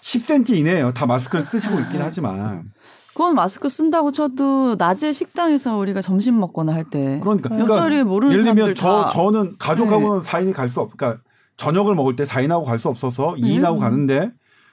[0.00, 0.92] 10cm 이내예요.
[0.92, 2.70] 다 마스크를 쓰시고 있긴 하지만
[3.12, 8.44] 그건 마스크 쓴다고 쳐도 낮에 식당에서 우리가 점심 먹거나 할 때 그러니까 옆자리에 모르는 예를
[8.44, 10.94] 들면 저다 저는 가족하고는 4인이 갈 수 없.
[10.96, 11.22] 그러니까
[11.56, 14.30] 저녁을 먹을 때 4인하고 갈 수 없어서 2인하고 가는데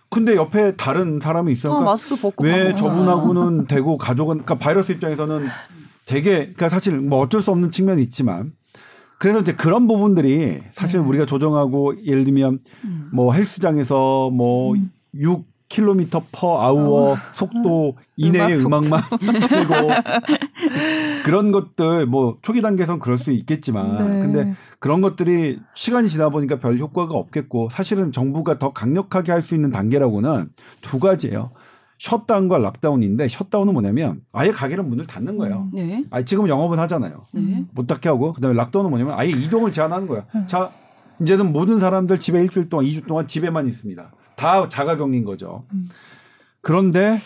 [0.09, 2.75] 근데 옆에 다른 사람이 어, 있으니까 마스크 벗고 왜.
[2.75, 5.47] 저분하고는 되고 가족은 그러니까 바이러스 입장에서는
[6.05, 8.51] 되게 그러니까 사실 뭐 어쩔 수 없는 측면이 있지만
[9.24, 13.09] 그래서 이제 그런 부분들이 사실 우리가 조정하고 예를 들면 음.
[13.13, 14.76] 뭐 헬스장에서 뭐
[15.15, 19.01] 6km per hour 속도 이내의 음악 음악만
[19.47, 19.74] 틀고
[21.24, 24.19] 그런 것들 뭐 초기 단계선 그럴 수 있겠지만 네.
[24.19, 29.55] 근데 그런 것들이 시간이 지나 보니까 별 효과가 없겠고 사실은 정부가 더 강력하게 할 수
[29.55, 30.49] 있는 단계라고는
[30.82, 31.51] 두 가지예요.
[31.99, 35.69] 셧다운과 락다운인데 셧다운은 뭐냐면 아예 가게는 문을 닫는 거예요.
[35.73, 36.03] 네.
[36.09, 37.23] 아 지금 영업은 하잖아요.
[37.33, 37.65] 네.
[37.71, 40.25] 못 닫게 하고 그다음에 락다운은 뭐냐면 아예 이동을 제한하는 거야.
[40.45, 40.71] 자
[41.21, 44.11] 이제는 모든 사람들 집에 일주일 동안, 2주 동안 집에만 있습니다.
[44.35, 45.65] 다 자가격리인 거죠.
[45.73, 45.87] 음.
[46.61, 47.17] 그런데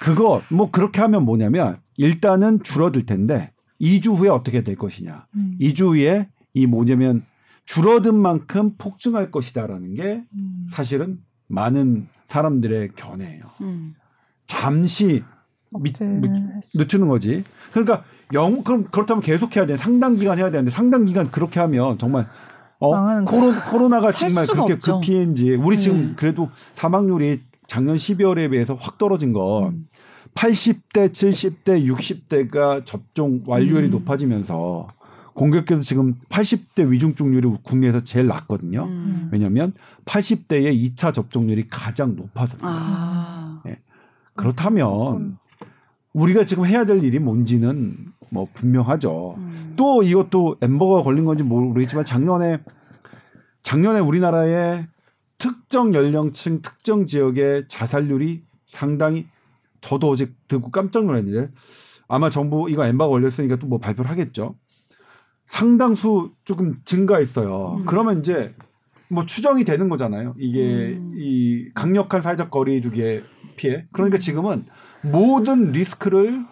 [0.00, 5.26] 그거 뭐 그렇게 하면 뭐냐면 일단은 줄어들 텐데 2주 후에 어떻게 될 것이냐.
[5.34, 5.56] 음.
[5.60, 7.24] 2주 후에 이 뭐냐면
[7.64, 10.66] 줄어든 만큼 폭증할 것이다라는 게 음.
[10.70, 13.44] 사실은 많은 사람들의 견해예요.
[13.60, 13.94] 음.
[14.46, 15.22] 잠시
[15.70, 15.92] 미,
[16.62, 17.44] 수- 늦추는 거지.
[17.72, 19.76] 그러니까 영 그럼 그렇다면 계속 해야 돼.
[19.76, 22.26] 상당 기간 해야 되는데 상당 기간 그렇게 하면 정말
[22.78, 22.90] 어
[23.24, 25.00] 코로, 코로나가 살 정말 그렇게 없죠.
[25.00, 26.12] 급피인지 우리 지금 네.
[26.16, 29.86] 그래도 사망률이 작년 12월에 비해서 확 떨어진 거 음.
[30.34, 33.90] 80대, 70대, 60대가 접종 완료율이 음.
[33.92, 34.86] 높아지면서
[35.34, 38.84] 공교롭게도 지금 80대 위중증률이 국내에서 제일 낮거든요.
[38.84, 39.28] 음.
[39.32, 39.72] 왜냐하면
[40.04, 42.56] 80대의 2차 접종률이 가장 높아서.
[42.60, 43.35] 아.
[44.36, 45.38] 그렇다면
[46.12, 47.94] 우리가 지금 해야 될 일이 뭔지는
[48.30, 49.34] 뭐 분명하죠.
[49.38, 49.74] 음.
[49.76, 52.58] 또 이것도 엠버가 걸린 건지 모르겠지만 작년에
[53.62, 54.86] 작년에 우리나라의
[55.38, 59.26] 특정 연령층 특정 지역의 자살률이 상당히
[59.80, 61.50] 저도 어제 듣고 깜짝 놀랐는데
[62.08, 64.54] 아마 정부 이거 엠버가 걸렸으니까 또 뭐 발표를 하겠죠.
[65.44, 67.76] 상당수 조금 증가했어요.
[67.80, 67.84] 음.
[67.86, 68.54] 그러면 이제
[69.08, 70.34] 뭐 추정이 되는 거잖아요.
[70.38, 71.12] 이게 음.
[71.16, 73.24] 이 강력한 사회적 거리두기의
[73.56, 73.86] 피해.
[73.92, 74.64] 그러니까 지금은
[75.02, 76.44] 모든 리스크를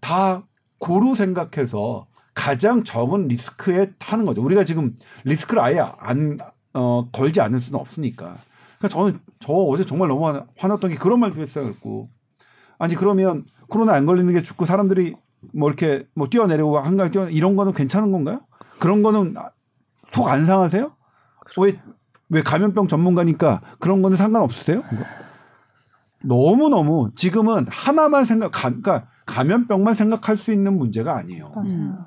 [0.00, 0.46] 다
[0.78, 4.42] 고루 생각해서 가장 적은 리스크에 타는 거죠.
[4.42, 6.38] 우리가 지금 리스크를 아예 안
[6.74, 8.36] 어, 걸지 않을 수는 없으니까.
[8.78, 10.26] 그러니까 저는 저 어제 정말 너무
[10.58, 11.64] 화났던 게 그런 말도 했어요.
[11.64, 12.10] 그랬고
[12.78, 15.14] 아니 그러면 코로나 안 걸리는 게 죽고 사람들이
[15.54, 18.40] 뭐 이렇게 뭐 뛰어내리고 한강 뛰어 이런 거는 괜찮은 건가요?
[18.78, 19.34] 그런 거는
[20.12, 20.92] 속 안 상하세요?
[21.60, 21.80] 왜,
[22.28, 24.82] 왜 감염병 전문가니까 그런 거는 상관없으세요?
[26.24, 31.52] 너무 너무 지금은 하나만 생각, 가, 그러니까 감염병만 생각할 수 있는 문제가 아니에요.
[31.54, 31.98] 맞아요.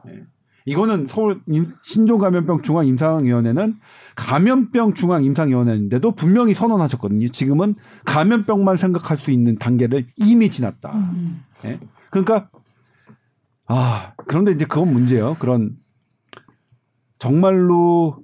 [0.65, 3.79] 이거는 서울 임- 신종감염병 중앙임상위원회는
[4.15, 7.29] 감염병 중앙임상위원회인데도 분명히 선언하셨거든요.
[7.29, 7.75] 지금은
[8.05, 10.93] 감염병만 생각할 수 있는 단계를 이미 지났다.
[10.93, 11.43] 음.
[11.65, 11.79] 예?
[12.11, 12.49] 그러니까
[13.67, 15.37] 아 그런데 이제 그건 문제예요.
[15.39, 15.71] 그런
[17.17, 18.19] 정말로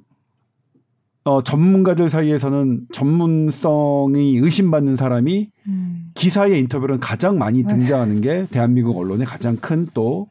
[1.25, 6.11] 어, 전문가들 사이에서는 전문성이 의심받는 사람이 음.
[6.13, 7.63] 기사의 인터뷰는 가장 많이.
[7.63, 10.27] 등장하는 게 대한민국 언론의 가장 큰또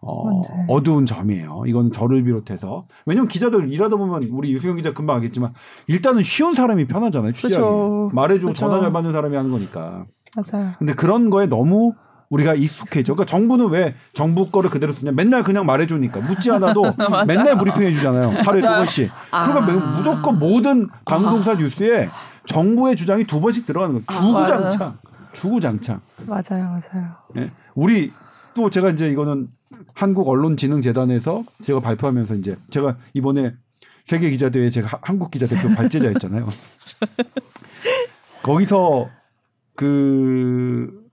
[0.00, 0.66] 어, 맞아요.
[0.68, 1.64] 어두운 점이에요.
[1.66, 5.52] 이건 저를 비롯해서 왜냐면 기자들 일하다 보면 우리 유수영 기자 금방 하겠지만
[5.88, 7.32] 일단은 쉬운 사람이 편하잖아요.
[7.32, 8.10] 취재하기 그쵸.
[8.12, 8.60] 말해주고 그쵸.
[8.60, 10.06] 전화 잘 받는 사람이 하는 거니까.
[10.36, 10.72] 맞아요.
[10.78, 11.92] 근데 그런 거에 너무
[12.28, 13.14] 우리가 익숙해져.
[13.14, 15.12] 그러니까 정부는 왜 정부 거를 그대로 쓰냐?
[15.12, 16.82] 맨날 그냥 말해주니까 묻지 않아도
[17.26, 18.30] 맨날 브리핑해 주잖아요.
[18.42, 18.66] 하루에 두.
[18.66, 19.10] 번씩.
[19.30, 19.46] 아.
[19.46, 22.08] 그러니까 매- 무조건 모든 방송사 뉴스에
[22.46, 24.20] 정부의 주장이 두 번씩 들어가는 거예요.
[24.20, 24.98] 주구장창,
[25.32, 26.00] 주구장창.
[26.26, 26.42] 맞아요.
[26.92, 27.08] 맞아요.
[27.36, 27.50] 예.
[27.74, 28.12] 우리
[28.54, 29.48] 또 제가 이제 이거는
[29.94, 33.52] 한국 언론진흥재단에서 제가 발표하면서 이제 제가 이번에
[34.04, 36.48] 세계 기자 대회 제가 하- 한국 기자 대표 발제자였잖아요.
[38.42, 39.08] 거기서
[39.74, 41.05] 그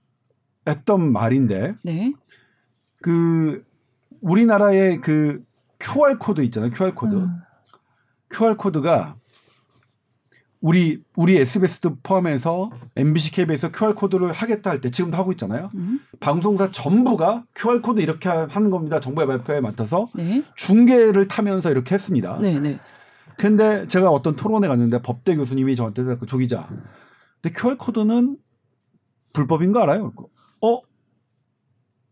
[0.67, 2.13] 했던 말인데 네.
[3.01, 3.63] 그
[4.21, 5.43] 우리나라의 그
[5.79, 6.71] QR 코드 있잖아요.
[6.71, 7.15] QR 코드.
[7.15, 7.27] 음.
[8.29, 9.15] QR 코드가
[10.61, 15.69] 우리 우리 SBS도 포함해서 MBC KBS에서 QR 코드를 하겠다 할 때 지금도 하고 있잖아요.
[15.75, 15.99] 음.
[16.21, 19.01] 방송사 전부가 QR 코드 이렇게 하는 겁니다.
[19.01, 20.43] 정부의 발표에 맞춰서 네.
[20.55, 22.37] 중계를 타면서 이렇게 했습니다.
[22.39, 22.59] 네.
[22.61, 22.79] 네.
[23.37, 26.67] 근데 제가 어떤 토론에 갔는데 법대 교수님이 저한테 그 조기자,
[27.41, 28.37] 근데 QR 코드는
[29.33, 30.13] 불법인 거 알아요?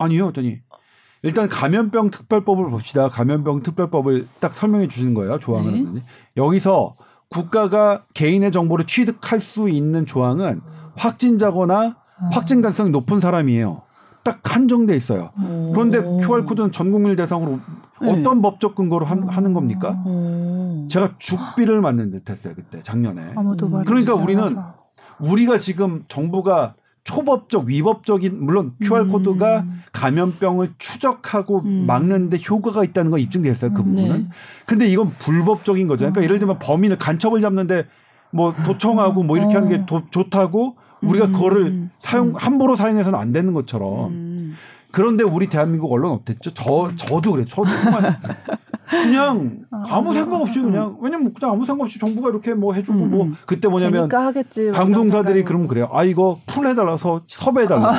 [0.03, 0.27] 아니요.
[0.27, 0.59] 했더니
[1.23, 3.09] 일단 감염병 특별법을 봅시다.
[3.09, 5.37] 감염병 특별법을 딱 설명해 주시는 거예요.
[5.39, 5.93] 조항을.
[5.93, 6.03] 네.
[6.37, 6.95] 여기서
[7.29, 10.61] 국가가 개인의 정보를 취득할 수 있는 조항은
[10.95, 11.97] 확진자거나
[12.31, 13.83] 확진 가능성이 높은 사람이에요.
[14.23, 15.31] 딱 한정돼 있어요.
[15.73, 16.17] 그런데 오.
[16.19, 17.59] QR 코드는 전 국민 대상으로
[18.01, 18.11] 네.
[18.11, 19.91] 어떤 법적 근거로 한- 하는 겁니까?
[20.05, 20.87] 오.
[20.89, 23.33] 제가 죽비를 맞는 듯했어요 그때 작년에.
[23.85, 24.75] 그러니까 우리는 않아서.
[25.19, 31.85] 우리가 지금 정부가 초법적 위법적인 물론 QR 코드가 감염병을 추적하고 음.
[31.87, 34.17] 막는데 효과가 있다는 건 입증됐어요 그 음, 부분은.
[34.23, 34.29] 네.
[34.65, 36.01] 근데 이건 불법적인 거죠.
[36.05, 37.85] 그러니까 예를 들면 범인을 간첩을 잡는데
[38.31, 41.31] 뭐 도청하고 뭐 이렇게 하는 게 도- 좋다고 우리가 음.
[41.33, 44.11] 그거를 사용 함부로 사용해서는 안 되는 것처럼.
[44.11, 44.55] 음.
[44.91, 46.53] 그런데 우리 대한민국 언론 어땠죠?
[46.53, 47.45] 저 저도 그래.
[47.47, 48.19] 저 정말
[48.91, 53.09] 그냥 아무 생각 없이 그냥 왜냐면 그냥 아무 생각 없이 정부가 이렇게 뭐 해주고 음,
[53.09, 53.35] 뭐 음.
[53.45, 54.01] 그때 뭐냐면.
[54.01, 54.09] 뭐
[54.73, 55.89] 방송사들이 그러면 그래요.
[55.93, 57.93] 아 이거 풀 해달라서 섭외해달라.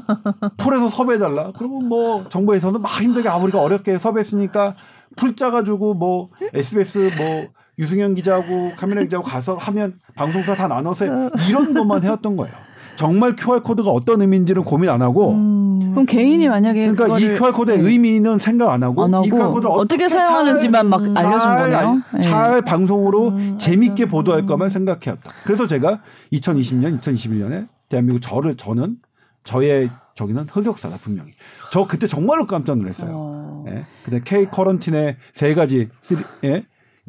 [0.56, 1.52] pool에서 섭외해달라.
[1.56, 4.74] 그러면 뭐 정부에서는 막 힘들게 아 우리가 어렵게 섭외했으니까
[5.16, 11.74] 풀 짜가지고 뭐 SBS 뭐 유승현 기자하고 카메라 기자하고 가서 하면 방송사 다 나눠서 이런
[11.74, 12.54] 것만 해왔던 거예요.
[12.96, 15.57] 정말 QR 코드가 어떤 의미인지는 고민 안 하고 음.
[15.80, 17.90] 그럼 개인이 만약에 그러니까 이 QR 코드의 네.
[17.90, 21.40] 의미는 생각 안 하고, 안 하고 이 QR 코드를 어떻게 잘- 사용하는지만 막 음, 알려준
[21.40, 21.78] 잘 거네요.
[21.78, 22.20] 알- 네.
[22.20, 24.10] 잘 방송으로 음, 재밌게 맞아.
[24.10, 25.30] 보도할 것만 생각해왔다.
[25.44, 26.00] 그래서 제가
[26.32, 28.96] 2020년, 2021년에 대한민국 저를 저는
[29.44, 31.30] 저의 저기는 흑역사다 분명히.
[31.72, 33.10] 저 그때 정말로 깜짝 놀랐어요.
[33.14, 33.64] 어.
[33.68, 33.86] 예.
[34.04, 36.64] 근데 K 커런틴의 세 가지 three- 예.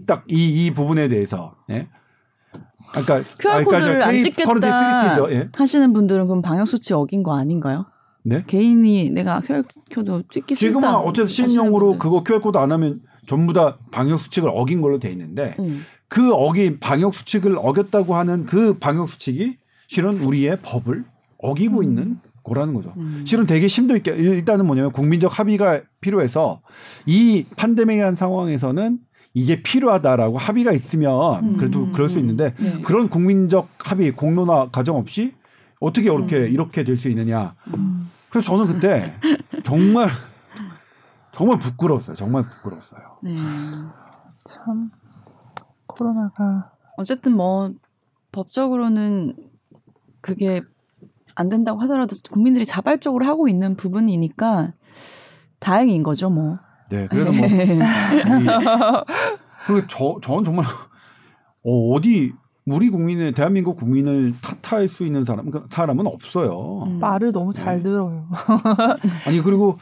[0.05, 1.88] 딱이이 부분에 대해서 예.
[2.93, 5.49] 아까 QR 코드를 안 찍겠다 예.
[5.55, 7.86] 하시는 분들은 그럼 방역 수칙 어긴 거 아닌가요?
[8.24, 8.43] 네.
[8.45, 9.63] 개인이 내가 QR
[9.93, 10.99] 코드 찍기 지금은 싫다.
[10.99, 11.28] 어쨌든
[11.91, 11.99] 분들.
[11.99, 15.84] 그거 QR 코드 안 하면 전부 다 방역 수칙을 어긴 걸로 돼 있는데 음.
[16.07, 19.57] 그 어긴 방역 수칙을 어겼다고 하는 그 방역 수칙이
[19.88, 21.05] 실은 우리의 법을
[21.38, 22.93] 어기고 있는 거라는 거죠.
[22.97, 23.24] 음.
[23.26, 26.61] 실은 되게 심도 있게 일단은 뭐냐면 국민적 합의가 필요해서
[27.05, 28.99] 이 팬데믹한 상황에서는
[29.34, 32.22] 이게 필요하다라고 합의가 있으면 음, 그래도 음, 그럴 수 음.
[32.22, 32.82] 있는데 네.
[32.82, 35.34] 그런 국민적 합의 공론화 과정 없이
[35.80, 36.48] 어떻게 이렇게 음.
[36.52, 37.54] 이렇게 될 수 있느냐.
[37.76, 38.10] 음.
[38.30, 39.16] 그래서 저는 그때
[39.64, 40.10] 정말
[41.32, 42.16] 정말 부끄러웠어요.
[42.16, 43.02] 정말 부끄러웠어요.
[43.24, 43.36] 네.
[44.46, 44.92] 참
[45.88, 47.72] 코로나가 어쨌든 뭐
[48.32, 49.36] 법적으로는
[50.22, 50.62] 그게
[51.36, 54.74] 안 된다고 하더라도 국민들이 자발적으로 하고 있는 부분이니까
[55.60, 56.60] 다행인 거죠, 뭐.
[56.90, 58.46] 네, 그래서 뭐 이-
[59.66, 60.66] 그리고 저 저는 정말
[61.64, 62.34] 어, 어디
[62.72, 66.84] 우리 국민의 대한민국 국민을 탓할 수 있는 사람 그 사람은 없어요.
[66.86, 66.99] 음.
[66.99, 67.61] 말을 너무 네.
[67.61, 68.28] 잘 들어요.
[69.26, 69.78] 아니 그리고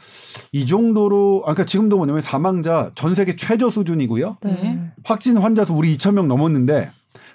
[0.52, 4.38] 이 정도로 아까 그러니까 지금도 뭐냐면 사망자 전 세계 최저 수준이고요.
[4.42, 4.92] 네.
[5.04, 6.90] 확진 환자 수 우리 2천 명 넘었는데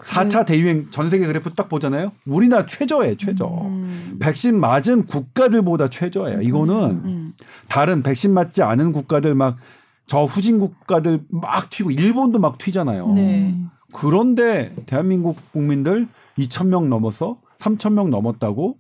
[0.06, 2.12] 4차 대유행 전 세계 그래프 딱 보잖아요.
[2.26, 3.46] 우리나라 최저예요, 최저.
[3.46, 4.18] 음.
[4.20, 6.42] 백신 맞은 국가들보다 최저예요.
[6.42, 6.76] 이거는
[7.06, 7.34] 음.
[7.70, 9.58] 다른 백신 맞지 않은 국가들 막
[10.08, 13.14] 저 후진 국가들 막 튀고 일본도 막 튀잖아요.
[13.14, 13.56] 네.
[13.94, 18.78] 그런데 대한민국 국민들 2천 명 넘어서 3천 명 넘었다고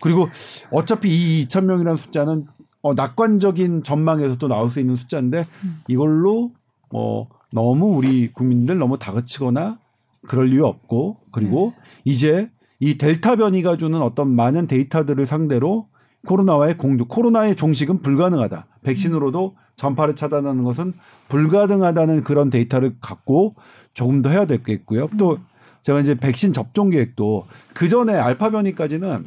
[0.00, 0.28] 그리고
[0.70, 2.46] 어차피 이 2천 명이라는 숫자는
[2.82, 5.46] 어, 낙관적인 전망에서 또 나올 수 있는 숫자인데
[5.88, 6.52] 이걸로
[6.90, 9.78] 뭐 너무 우리 국민들 너무 다그치거나
[10.26, 11.74] 그럴 이유 없고 그리고
[12.04, 15.88] 이제 이 델타 변이가 주는 어떤 많은 데이터들을 상대로
[16.26, 18.66] 코로나와의 공조, 코로나의 종식은 불가능하다.
[18.82, 20.92] 백신으로도 전파를 차단하는 것은
[21.28, 23.54] 불가능하다는 그런 데이터를 갖고
[23.98, 25.08] 조금 더 해야 되겠고요.
[25.18, 25.38] 또
[25.82, 29.26] 제가 이제 백신 접종 계획도 그 전에 알파 변이까지는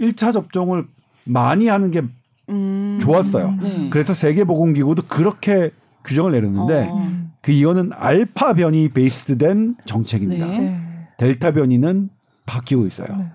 [0.00, 0.86] 1차 접종을
[1.24, 2.02] 많이 하는 게
[2.48, 3.00] 음.
[3.00, 3.58] 좋았어요.
[3.60, 3.90] 네.
[3.90, 5.70] 그래서 세계보건기구도 그렇게
[6.04, 7.08] 규정을 내렸는데 어.
[7.40, 10.46] 그 이거는 알파 변이 베이스된 정책입니다.
[10.46, 10.58] 네.
[10.60, 10.80] 네.
[11.18, 12.08] 델타 변이는
[12.46, 13.08] 바뀌고 있어요.
[13.16, 13.26] 네.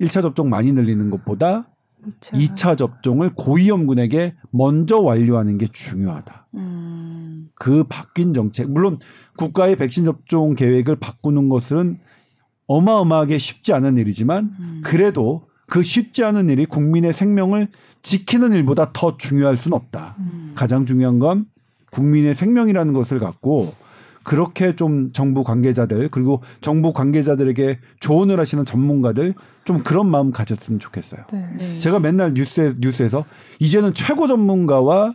[0.00, 1.66] 1차 접종 많이 늘리는 것보다.
[2.20, 6.46] 2차 접종을 고위험군에게 먼저 완료하는 게 중요하다.
[6.54, 7.48] 음.
[7.54, 8.98] 그 바뀐 정책, 물론
[9.36, 11.98] 국가의 백신 접종 계획을 바꾸는 것은
[12.66, 14.80] 어마어마하게 쉽지 않은 일이지만 음.
[14.84, 17.68] 그래도 그 쉽지 않은 일이 국민의 생명을
[18.02, 20.16] 지키는 일보다 더 중요할 수는 없다.
[20.18, 20.52] 음.
[20.54, 21.46] 가장 중요한 건
[21.92, 23.74] 국민의 생명이라는 것을 갖고
[24.30, 31.22] 그렇게 좀 정부 관계자들 그리고 정부 관계자들에게 조언을 하시는 전문가들 좀 그런 마음 가졌으면 좋겠어요.
[31.32, 31.48] 네.
[31.58, 31.78] 네.
[31.80, 33.24] 제가 맨날 뉴스에, 뉴스에서
[33.58, 35.14] 이제는 최고 전문가와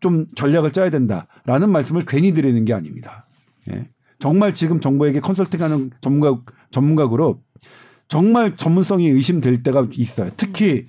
[0.00, 3.28] 좀 전략을 짜야 된다라는 말씀을 괜히 드리는 게 아닙니다.
[3.70, 3.84] 예.
[4.18, 6.36] 정말 지금 정부에게 컨설팅하는 전문가
[6.72, 7.42] 전문가 그룹
[8.08, 10.30] 정말 전문성이 의심될 때가 있어요.
[10.36, 10.88] 특히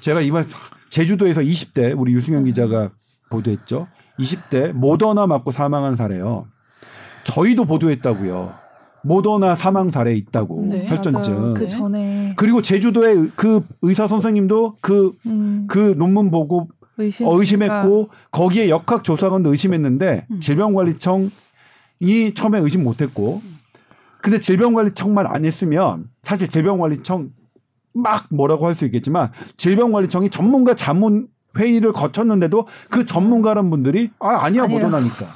[0.00, 0.44] 제가 이번
[0.90, 2.90] 제주도에서 20대 우리 유승현 기자가
[3.30, 3.86] 보도했죠.
[4.18, 6.48] 20대 모더나 맞고 사망한 사례요.
[7.24, 8.54] 저희도 보도했다고요.
[9.02, 11.54] 모더나 사망 사례 있다고 네, 혈전증.
[11.54, 15.66] 그 전에 그리고 제주도의 그 의사 선생님도 그, 음.
[15.68, 20.40] 그 논문 보고 의심 어, 의심했고 거기에 역학 조사관도 의심했는데 음.
[20.40, 21.30] 질병관리청이
[22.34, 23.42] 처음에 의심 못했고
[24.22, 27.30] 근데 질병관리청만 안 했으면 사실 질병관리청
[27.92, 34.66] 막 뭐라고 할 수 있겠지만 질병관리청이 전문가 자문 회의를 거쳤는데도 그 전문가란 분들이 아 아니야.
[34.66, 35.26] 못오나니까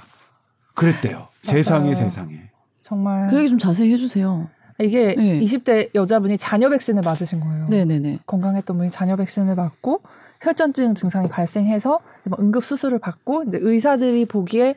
[0.75, 1.28] 그랬대요.
[1.43, 2.41] 세상에 세상에.
[2.81, 4.49] 정말 그 얘기 좀 자세히 해주세요.
[4.81, 5.41] 이게 네.
[5.41, 7.67] 20대 여자분이 자녀 백신을 맞으신 거예요.
[7.69, 8.21] 네네네.
[8.27, 10.03] 건강했던 분이 자녀 백신을 맞고
[10.41, 14.77] 혈전증 증상이 발생해서 이제 뭐 응급 수술을 받고 이제 의사들이 보기에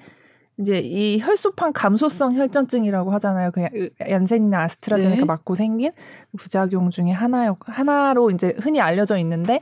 [0.60, 3.52] 이제 이 혈소판 감소성 혈전증이라고 하잖아요.
[3.52, 3.70] 그냥
[4.10, 5.26] 얀센이나 아스트라제네카 네.
[5.26, 5.92] 맞고 생긴
[6.36, 7.58] 부작용 중에 하나요.
[7.66, 9.62] 하나로 이제 흔히 알려져 있는데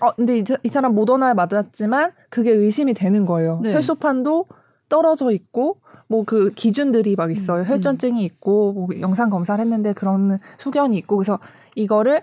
[0.00, 3.60] 어, 근데 이, 사- 이 사람 모더나에 맞았지만 그게 의심이 되는 거예요.
[3.62, 3.74] 네.
[3.74, 4.46] 혈소판도
[4.88, 7.62] 떨어져 있고 뭐 그 기준들이 막 있어요.
[7.62, 11.38] 음, 혈전증이 있고 뭐 영상 검사를 했는데 그런 소견이 있고 그래서
[11.74, 12.22] 이거를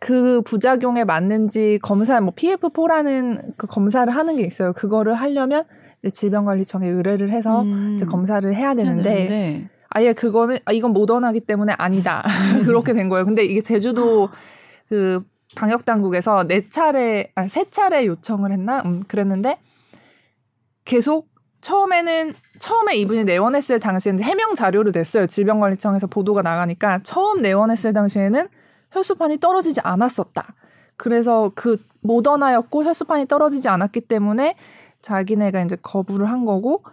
[0.00, 4.72] 그 부작용에 맞는지 검사 뭐 PF4라는 그 검사를 하는 게 있어요.
[4.72, 5.64] 그거를 하려면
[6.10, 7.92] 질병관리청에 의뢰를 해서 음.
[7.94, 9.68] 이제 검사를 해야 되는데 되는데.
[9.90, 12.24] 아예 그거는 아 이건 모던하기 때문에 아니다
[12.66, 13.24] 그렇게 된 거예요.
[13.24, 14.28] 근데 이게 제주도
[14.88, 15.20] 그
[15.54, 19.58] 방역 당국에서 네 차례 아세 차례 요청을 했나 음, 그랬는데
[20.84, 21.31] 계속
[21.62, 25.26] 처음에는 처음에 이분이 내원했을 당시에는 해명 자료를 냈어요.
[25.26, 28.48] 질병관리청에서 보도가 나가니까 처음 내원했을 당시에는
[28.90, 30.54] 혈소판이 떨어지지 않았었다.
[30.96, 34.56] 그래서 그 모더나였고 혈소판이 떨어지지 않았기 때문에
[35.00, 36.84] 자기네가 이제 거부를 한 거고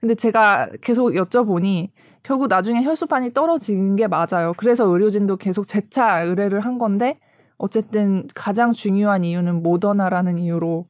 [0.00, 1.88] 근데 제가 계속 여쭤보니
[2.22, 4.52] 결국 나중에 혈소판이 떨어진 게 맞아요.
[4.56, 7.18] 그래서 의료진도 계속 재차 의뢰를 한 건데
[7.56, 10.86] 어쨌든 가장 중요한 이유는 모더나라는 이유로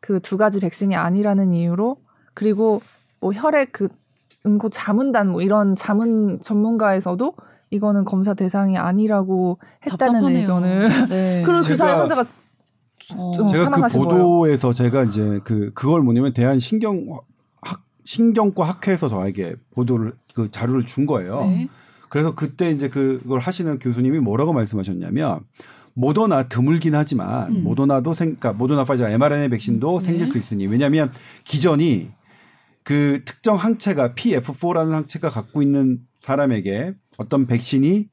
[0.00, 1.96] 그 두 가지 백신이 아니라는 이유로
[2.34, 2.82] 그리고
[3.20, 3.88] 뭐 혈액 그
[4.44, 7.34] 응고 자문단 뭐 이런 자문 전문가에서도
[7.70, 10.40] 이거는 검사 대상이 아니라고 했다는 답답하네요.
[10.40, 11.42] 의견을 네.
[11.46, 12.26] 그리고 그 제가- 사회 환자가
[13.16, 13.32] 어.
[13.36, 17.06] 좀 제가 그 보도에서 제가 이제 그 그걸 뭐냐면 대한 신경
[17.60, 21.40] 학 신경과 학회에서 저에게 보도를 그 자료를 준 거예요.
[21.40, 21.68] 네.
[22.08, 25.40] 그래서 그때 이제 그걸 하시는 교수님이 뭐라고 말씀하셨냐면
[25.94, 27.64] 모더나 드물긴 하지만 음.
[27.64, 30.04] 모더나도 생, 그러니까 모더나 파이자 mRNA 백신도 네.
[30.04, 31.10] 생길 수 있으니 왜냐하면
[31.44, 32.10] 기전이
[32.84, 38.08] 그 특정 항체가 PF4라는 항체가 갖고 있는 사람에게 어떤 백신이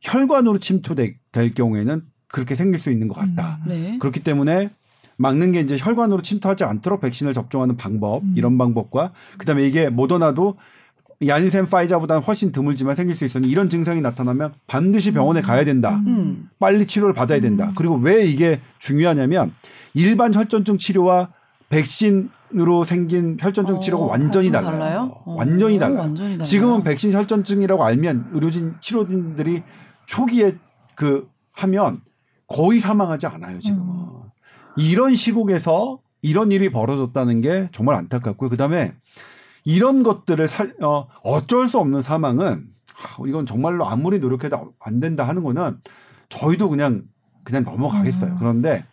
[0.00, 1.16] 혈관으로 침투될
[1.54, 3.60] 경우에는 그렇게 생길 수 있는 것 같다.
[3.64, 3.68] 음.
[3.68, 3.98] 네.
[3.98, 4.70] 그렇기 때문에
[5.16, 8.34] 막는 게 이제 혈관으로 침투하지 않도록 백신을 접종하는 방법 음.
[8.36, 10.56] 이런 방법과 그다음에 이게 모더나도
[11.26, 16.02] 얀센 파이자보다는 훨씬 드물지만 생길 수 있으니 이런 증상이 나타나면 반드시 병원에 가야 된다.
[16.06, 16.48] 음.
[16.58, 17.68] 빨리 치료를 받아야 된다.
[17.68, 17.74] 음.
[17.76, 19.52] 그리고 왜 이게 중요하냐면
[19.94, 21.28] 일반 혈전증 치료와
[21.68, 24.78] 백신 으로 생긴 혈전증 어, 치료가 완전히 그거 달라요.
[24.78, 25.22] 달라요?
[25.24, 25.98] 어, 완전히 달라요.
[26.00, 26.42] 완전히 달라요.
[26.42, 29.62] 지금은 백신 혈전증이라고 알면 의료진 치료진들이
[30.06, 30.56] 초기에
[30.94, 32.00] 그 하면
[32.46, 34.22] 거의 사망하지 않아요 지금은 음.
[34.76, 38.94] 이런 시국에서 이런 일이 벌어졌다는 게 정말 안타깝고요 그다음에
[39.64, 42.66] 이런 것들을 살, 어, 어쩔 수 없는 사망은
[43.02, 45.78] 아, 이건 정말로 아무리 노력해도 안 된다 하는 거는
[46.28, 47.04] 저희도 그냥
[47.44, 48.36] 그냥 넘어가겠어요 음.
[48.38, 48.84] 그런데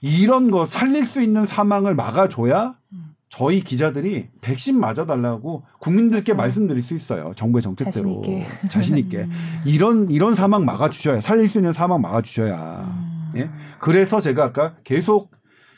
[0.00, 3.14] 이런 거 살릴 수 있는 사망을 막아줘야 음.
[3.28, 6.44] 저희 기자들이 백신 맞아달라고 국민들께 맞아요.
[6.44, 7.32] 말씀드릴 수 있어요.
[7.36, 8.68] 정부의 정책대로 자신 있게.
[8.68, 9.18] 자신 있게.
[9.24, 9.30] 음.
[9.64, 12.84] 이런 이런 사망 막아주셔야 살릴 수 있는 사망 막아주셔야.
[12.84, 13.32] 음.
[13.40, 13.50] 예?
[13.80, 15.30] 그래서 제가 아까 계속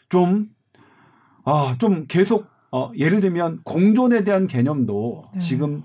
[0.09, 0.49] 좀
[1.45, 5.39] 아, 좀 계속 어, 예를 들면 공존에 대한 개념도 네.
[5.39, 5.83] 지금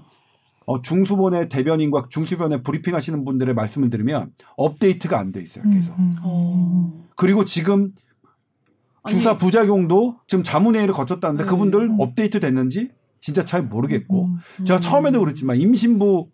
[0.65, 5.63] 어, 중수본의 대변인과 중수본의 브리핑 하시는 분들의 말씀을 들으면 업데이트가 안 돼 있어요.
[5.69, 5.97] 계속.
[5.97, 6.15] 음, 음, 음.
[6.23, 7.03] 어.
[7.15, 7.91] 그리고 지금
[9.03, 11.49] 아니, 주사 부작용도 지금 자문회의를 거쳤다는데 네.
[11.49, 11.97] 그분들 음.
[11.99, 14.37] 업데이트 됐는지 진짜 잘 모르겠고 음.
[14.65, 14.81] 제가 음.
[14.81, 16.29] 처음에도 그랬지만 임신부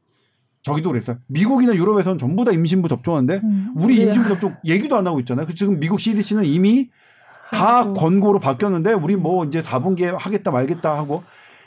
[0.62, 1.18] 저기도 그랬어요.
[1.28, 3.74] 미국이나 유럽에서는 전부 다 임신부 접종하는데 음.
[3.76, 5.46] 우리 우리- 임신부 접종 얘기도 안 하고 있잖아요.
[5.46, 6.90] 그 지금 미국 CDC는 이미
[7.52, 7.94] 다 아이고.
[7.96, 11.24] 권고로 바뀌었는데 우리 뭐 이제 4분기에 하겠다 말겠다 하고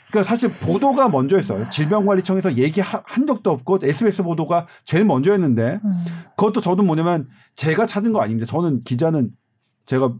[0.09, 1.69] 그러니까 사실 보도가 먼저였어요.
[1.69, 6.05] 질병관리청에서 얘기한 적도 없고 SBS 보도가 제일 먼저였는데 음.
[6.37, 8.45] 그것도 저도 뭐냐면 제가 찾은 거 아닙니다.
[8.45, 9.31] 저는 기자는
[9.87, 10.13] 제가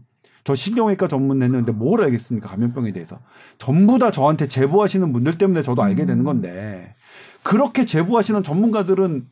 [0.44, 3.18] 저 신경외과 전문했는데 뭘 알겠습니까 감염병에 대해서
[3.56, 6.24] 전부 다 저한테 제보하시는 분들 때문에 저도 알게 되는 음.
[6.24, 6.94] 건데
[7.42, 9.26] 그렇게 제보하시는 전문가들은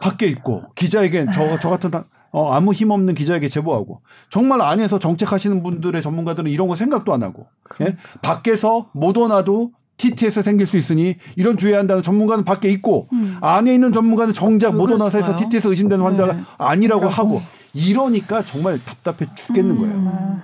[0.00, 5.00] 밖에 있고 기자에게 저, 저 같은 다- 어, 아무 힘 없는 기자에게 제보하고 정말 안에서
[5.00, 7.48] 정책하시는 분들의 전문가들은 이런 거 생각도 안 하고
[7.80, 7.96] 예?
[8.22, 13.36] 밖에서 모더나도 TTS 생길 수 있으니 이런 주의해야 한다는 전문가는 밖에 있고 음.
[13.40, 15.36] 안에 있는 전문가는 정작 왜 모더나에서 그랬을까요?
[15.48, 16.40] TTS 의심되는 환자가 네.
[16.56, 17.14] 아니라고 그러고.
[17.14, 17.40] 하고
[17.74, 19.78] 이러니까 정말 답답해 죽겠는 음.
[19.78, 19.94] 거예요.
[20.08, 20.42] 아,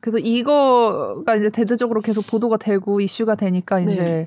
[0.00, 3.92] 그래서 이거가 이제 대대적으로 계속 보도가 되고 이슈가 되니까 네.
[3.92, 4.26] 이제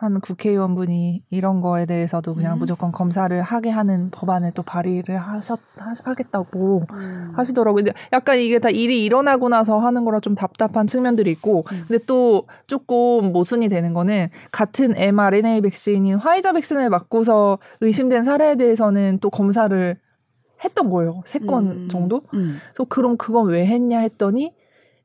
[0.00, 2.58] 한 국회의원분이 이런 거에 대해서도 그냥 음.
[2.60, 6.86] 무조건 검사를 하게 하는 법안을 또 발의를 하셨 하, 하겠다고
[7.34, 7.84] 하시더라고요.
[7.84, 11.84] 근데 약간 이게 다 일이 일어나고 나서 하는 거라 좀 답답한 측면들이 있고, 음.
[11.86, 19.18] 근데 또 조금 모순이 되는 거는 같은 mRNA 백신인 화이자 백신을 맞고서 의심된 사례에 대해서는
[19.20, 19.98] 또 검사를
[20.64, 21.22] 했던 거예요.
[21.26, 21.88] 세 건 음.
[21.88, 22.22] 정도?
[22.34, 22.58] 음.
[22.72, 24.52] 그래서 그럼 그건 왜 했냐 했더니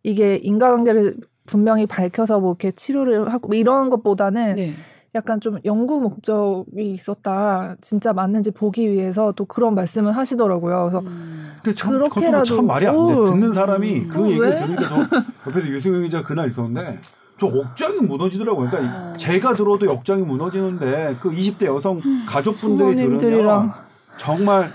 [0.04, 4.74] 이게 인과관계를 분명히 밝혀서 뭐 이렇게 치료를 하고 뭐 이런 것보다는 네.
[5.14, 7.76] 약간 좀 연구 목적이 있었다.
[7.80, 10.90] 진짜 맞는지 보기 위해서 또 그런 말씀을 하시더라고요.
[10.90, 11.54] 그래서 음.
[11.64, 13.14] 근데 참, 그렇게라도- 참 말이 안 돼.
[13.14, 13.26] 오.
[13.26, 14.08] 듣는 사람이 음.
[14.10, 17.00] 그 어, 얘기를 저 옆에서 유승용 기자 그날 있었는데
[17.40, 18.70] 저 억장이 무너지더라고요.
[18.70, 19.18] 그러니까 어.
[19.18, 23.72] 제가 들어도 억장이 무너지는데 그 20대 여성 가족분들이 들으면.
[24.18, 24.74] 정말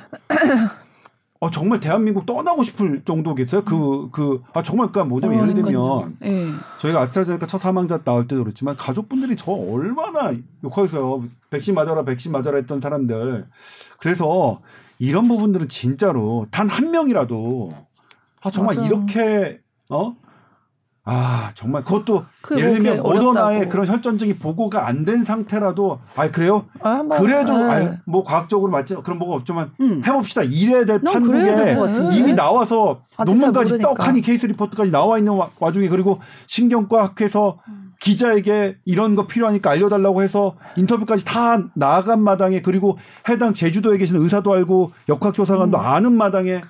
[1.43, 3.65] 어 정말 대한민국 떠나고 싶을 정도겠어요.
[3.65, 5.55] 그 그 아 정말 그러니까 뭐냐면 어, 예를.
[5.63, 6.49] 들면 예.
[6.81, 11.25] 저희가 아스트라제네카 첫 사망자 나올 때도 그렇지만 가족분들이 저 얼마나 욕하겠어요.
[11.49, 13.47] 백신 맞아라, 백신 맞아라 했던 사람들.
[13.99, 14.61] 그래서
[14.99, 17.73] 이런 부분들은 진짜로 단 한 명이라도
[18.43, 18.87] 아 정말 맞아요.
[18.89, 20.15] 이렇게 어?
[21.05, 23.69] 아 정말 그것도 그게 예를 뭐 들면 모더나의.
[23.71, 26.67] 그런 혈전증이 보고가 안 된 상태라도 아 그래요?
[26.83, 27.65] 아, 그래도 네.
[27.87, 30.03] 아, 뭐 과학적으로 맞지 그런 뭐가 없지만 음.
[30.07, 30.43] 해봅시다.
[30.43, 31.77] 이래야 될 판국에.
[32.13, 33.79] 이미 나와서 잘 논문까지.
[33.79, 37.59] 떡하니 케이스 리포트까지 나와 있는 와, 와중에 그리고 신경과 학회에서
[38.01, 42.99] 기자에게 이런 거 필요하니까 알려달라고 해서 인터뷰까지 다 나간 마당에 그리고
[43.29, 45.85] 해당 제주도에 계신 의사도 알고 역학조사관도 음.
[45.85, 46.61] 아는 마당에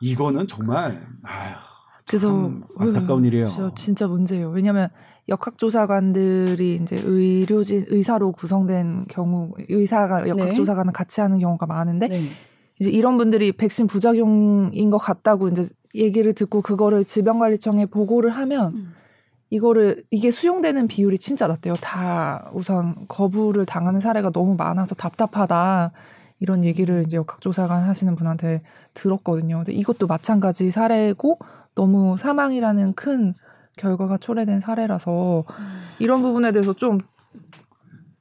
[0.00, 1.54] 이거는 정말 아휴,
[2.08, 3.46] 그래서 참 안타까운 일이에요.
[3.46, 4.50] 진짜, 진짜 문제예요.
[4.50, 4.88] 왜냐하면
[5.28, 12.28] 역학조사관들이 이제 의료진 의사로 구성된 경우 의사가 역학조사관을 같이 하는 경우가 많은데 네.
[12.78, 18.92] 이제 이런 분들이 백신 부작용인 것 같다고 이제 얘기를 듣고 그거를 질병관리청에 보고를 하면 음.
[19.50, 21.74] 이거를 이게 수용되는 비율이 진짜 낮대요.
[21.74, 25.92] 다 우선 거부를 당하는 사례가 너무 많아서 답답하다.
[26.38, 28.62] 이런 얘기를 이제 역학조사관 하시는 분한테
[28.94, 29.58] 들었거든요.
[29.58, 31.38] 근데 이것도 마찬가지 사례고
[31.80, 33.34] 너무 사망이라는 큰
[33.76, 35.44] 결과가 초래된 사례라서
[35.98, 36.98] 이런 부분에 대해서 좀,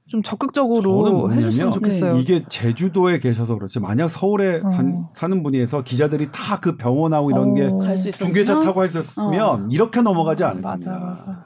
[0.08, 2.18] 좀 저는 적극적으로 해줬으면 좋겠어요.
[2.18, 4.68] 이게 제주도에 계셔서 그렇지 만약 서울에 어.
[4.70, 7.80] 산, 사는 분이해서 기자들이 다 그 병원하고 이런 게 어.
[7.93, 11.26] 있었으면 중계차 타고 했었으면 이렇게 넘어가지 않을 맞아, 겁니다.
[11.26, 11.45] 맞아.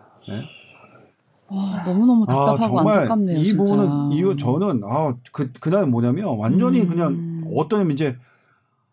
[1.51, 3.37] 와, 너무너무 아 답답하고 정말 안타깝네요.
[3.37, 3.63] 이 진짜.
[3.63, 6.87] 부분은 이거 저는 아그 그날 뭐냐면 완전히 음.
[6.89, 8.17] 그냥 어떠냐면 이제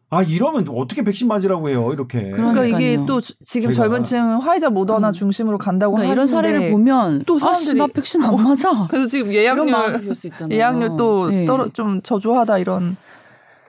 [0.08, 3.06] 아 이러면 어떻게 백신 맞으라고 해요 이렇게 그러니까 이게 그러니까요.
[3.06, 5.12] 또 주- 지금 제가- 젊은 층은 화이자 모더나 음.
[5.12, 8.70] 중심으로 간다고 그러니까 이런 사례를 보면 또 사람들이- 나 백신 안 맞아.
[8.88, 10.56] 그래서 지금 이런 마음이 예약률 들수 있잖아요.
[10.56, 11.44] 예약률 또 네.
[11.44, 12.96] 떨어 좀 저조하다 이런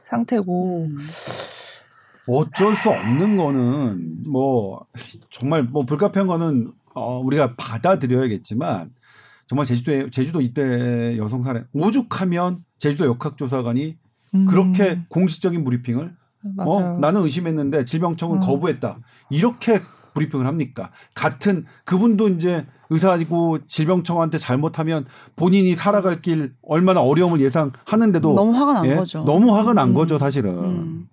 [0.10, 0.98] 상태고 음.
[2.28, 4.86] 어쩔 수 없는 거는 뭐
[5.32, 8.92] 정말 뭐 불가피한 거는 어, 우리가 받아들여야겠지만
[9.48, 13.98] 정말 제주도에 제주도 이때 여성 사례 오죽하면 제주도 역학조사관이
[14.36, 16.96] 음, 그렇게 공식적인 브리핑을 맞아요.
[16.96, 18.40] 어, 나는 의심했는데 질병청은 음.
[18.42, 18.98] 거부했다.
[19.30, 19.82] 이렇게
[20.14, 20.92] 브리핑을 합니까?
[21.14, 28.86] 같은 그분도 이제 의사이고 질병청한테 잘못하면 본인이 살아갈 길 얼마나 어려움을 예상하는데도 너무 화가 난
[28.86, 28.96] 예?
[28.96, 29.24] 거죠.
[29.24, 29.94] 너무 화가 난 음.
[29.94, 30.58] 거죠, 사실은.
[30.64, 31.08] 음.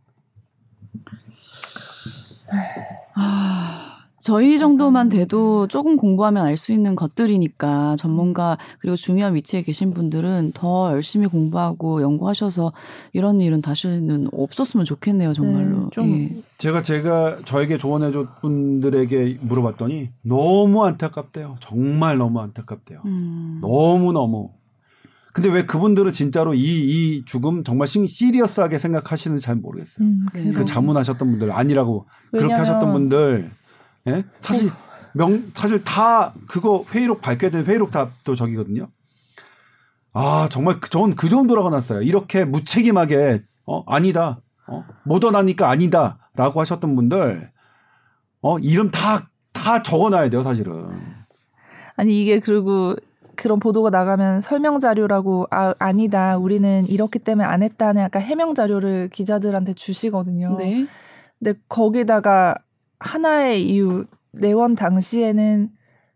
[3.16, 3.84] 아,
[4.25, 10.53] 저희 정도만 돼도 조금 공부하면 알 수 있는 것들이니까 전문가 그리고 중요한 위치에 계신 분들은
[10.55, 12.72] 더 열심히 공부하고 연구하셔서
[13.12, 15.81] 이런 일은 다시는 없었으면 좋겠네요, 정말로.
[15.81, 16.43] 네, 좀 예.
[16.57, 21.57] 제가 제가 저에게 조언해준 분들에게 물어봤더니 너무 안타깝대요.
[21.61, 23.03] 정말 너무 안타깝대요.
[23.05, 23.59] 음.
[23.61, 24.53] 너무 너무.
[25.35, 30.07] 근데 왜 그분들은 진짜로 이, 이 죽음 정말 시, 시리어스하게 생각하시는지 잘 모르겠어요.
[30.07, 30.53] 음, 네.
[30.53, 33.51] 그 자문하셨던 분들 아니라고 그렇게 하셨던 분들
[34.09, 34.25] 예?
[34.41, 34.71] 사실
[35.15, 38.89] 명 사실 다 그거 회의록 밝혀야 되는 회의록 다또 저기거든요.
[40.13, 42.03] 아 정말 그- 저는 그 정도라고 났어요.
[42.03, 47.51] 이렇게 무책임하게 어 아니다 어 모던하니까 아니다라고 하셨던 분들
[48.43, 50.91] 어 이름 다 다 적어놔야 돼요 사실은.
[51.97, 52.97] 아니 이게 그리고
[53.37, 59.09] 그런 보도가 나가면 설명 자료라고 아 아니다 우리는 이렇기 때문에 안 했다는 약간 해명 자료를
[59.11, 60.57] 기자들한테 주시거든요.
[60.59, 60.87] 네.
[61.39, 62.57] 근데 거기다가
[62.99, 65.70] 하나의 이유 내원 당시에는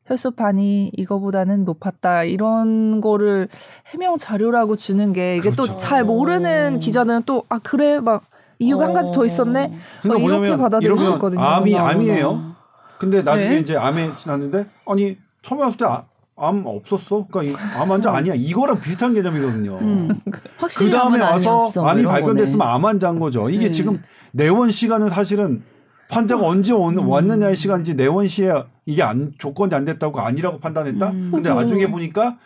[0.07, 3.49] 혈소판이 이거보다는 높았다 이런 거를
[3.93, 5.77] 해명 자료라고 주는 게 이게 또 그렇죠.
[5.77, 8.25] 잘 모르는 기자는 또 아 그래 막
[8.59, 11.41] 이유가 한 가지 더 있었네 그러니까 이렇게 받아들일 수 있거든요.
[11.43, 12.29] 암이 어머나, 암이에요.
[12.29, 12.57] 어머나.
[12.99, 13.59] 근데 나중에 네.
[13.61, 17.27] 이제 암에 지났는데 아니 처음에 왔을 때암 없었어.
[17.31, 18.35] 그러니까 이- 암 환자 아니야.
[18.35, 19.77] 이거랑 비슷한 개념이거든요.
[19.77, 20.09] 음.
[20.57, 22.71] 확실히 그 다음에 와서 아니었어, 뭐 암이 발견됐으면 거네.
[22.71, 23.49] 암 환자인 거죠.
[23.51, 23.71] 이게 네.
[23.71, 24.03] 지금
[24.33, 25.63] 내원 시간은 사실은
[26.11, 27.09] 환자가 언제 온- 음.
[27.09, 28.53] 왔느냐의 시간이지 내원 시에
[28.87, 31.11] 이게 안 조건이 안 됐다고 아니라고 판단했다.
[31.11, 31.31] 음.
[31.33, 31.53] 근데.
[31.53, 32.39] 나중에 보니까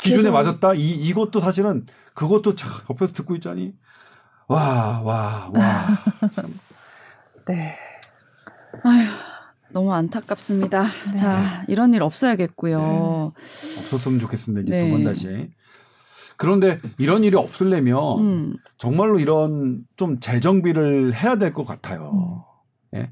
[0.00, 0.74] 기준에 맞았다.
[0.74, 3.72] 이 이것도 사실은 그것도 참 옆에서 듣고 있자니
[4.48, 5.86] 와 와 와.
[7.46, 7.76] 네.
[8.82, 9.06] 아휴,
[9.70, 10.82] 너무 안타깝습니다.
[11.10, 11.14] 네.
[11.14, 13.32] 자, 이런 일 없어야겠고요.
[13.36, 14.62] 없었으면 좋겠습니다.
[14.62, 14.86] 이제 네.
[14.90, 15.50] 두번 다시.
[16.36, 18.56] 그런데 이런 일이 없으려면 음.
[18.78, 22.44] 정말로 이런 좀 재정비를 해야 될 것 같아요.
[22.94, 23.10] 예?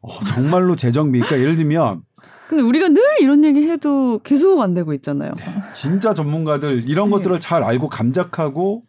[0.00, 1.20] 어, 정말로 재정비.
[1.20, 2.02] 그러니까 예를 들면
[2.48, 5.32] 근데 우리가 늘 이런 얘기 해도 계속 안 되고 있잖아요.
[5.74, 7.16] 진짜 전문가들 이런 네.
[7.16, 8.84] 것들을 잘 알고 감작하고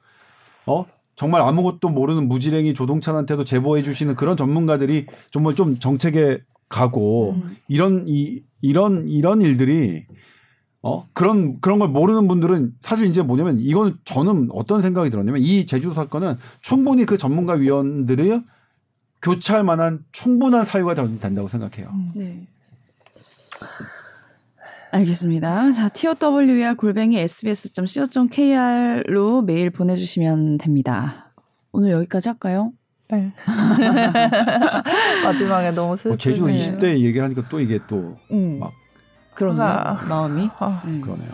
[0.65, 0.85] 어
[1.15, 6.39] 정말 아무것도 모르는 무지랭이 조동찬한테도 제보해 주시는 그런 전문가들이 정말 좀 정책에
[6.69, 7.57] 가고 음.
[7.67, 10.05] 이런 이 이런 이런 일들이
[10.81, 15.65] 어 그런 그런 걸 모르는 분들은 사실 이제 뭐냐면 이건 저는 어떤 생각이 들었냐면 이
[15.65, 18.41] 제주도 사건은 충분히 그 전문가 위원들이
[19.21, 21.91] 교체할 만한 충분한 사유가 된- 된다고 생각해요.
[22.15, 22.47] 네.
[24.91, 25.71] 알겠습니다.
[25.71, 27.17] 자, TOWR 골뱅이
[28.19, 31.31] sbs.co.kr로 메일 보내주시면 됩니다.
[31.71, 32.71] 오늘 여기까지 할까요?
[33.11, 33.31] 네.
[35.23, 36.17] 마지막에 너무 뭐 슬픈.
[36.17, 36.57] 제주도 네.
[36.57, 38.59] 20대 얘기하니까 또 이게 또 음.
[38.59, 38.71] 막
[39.35, 39.63] 그러네요.
[39.63, 39.93] 아.
[40.07, 40.49] 마음이.
[40.59, 40.99] 아, 네.
[41.01, 41.29] 그러네요.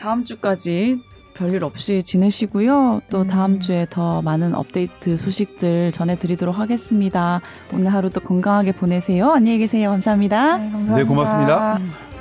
[0.00, 1.00] 다음 주까지
[1.34, 3.02] 별일 없이 지내시고요.
[3.10, 3.28] 또 음.
[3.28, 7.40] 다음 주에 더 많은 업데이트 소식들 전해드리도록 하겠습니다.
[7.72, 9.32] 오늘 하루도 건강하게 보내세요.
[9.32, 9.90] 안녕히 계세요.
[9.90, 10.56] 감사합니다.
[10.56, 10.96] 네, 감사합니다.
[10.96, 11.76] 네, 고맙습니다.
[11.76, 12.11] 음.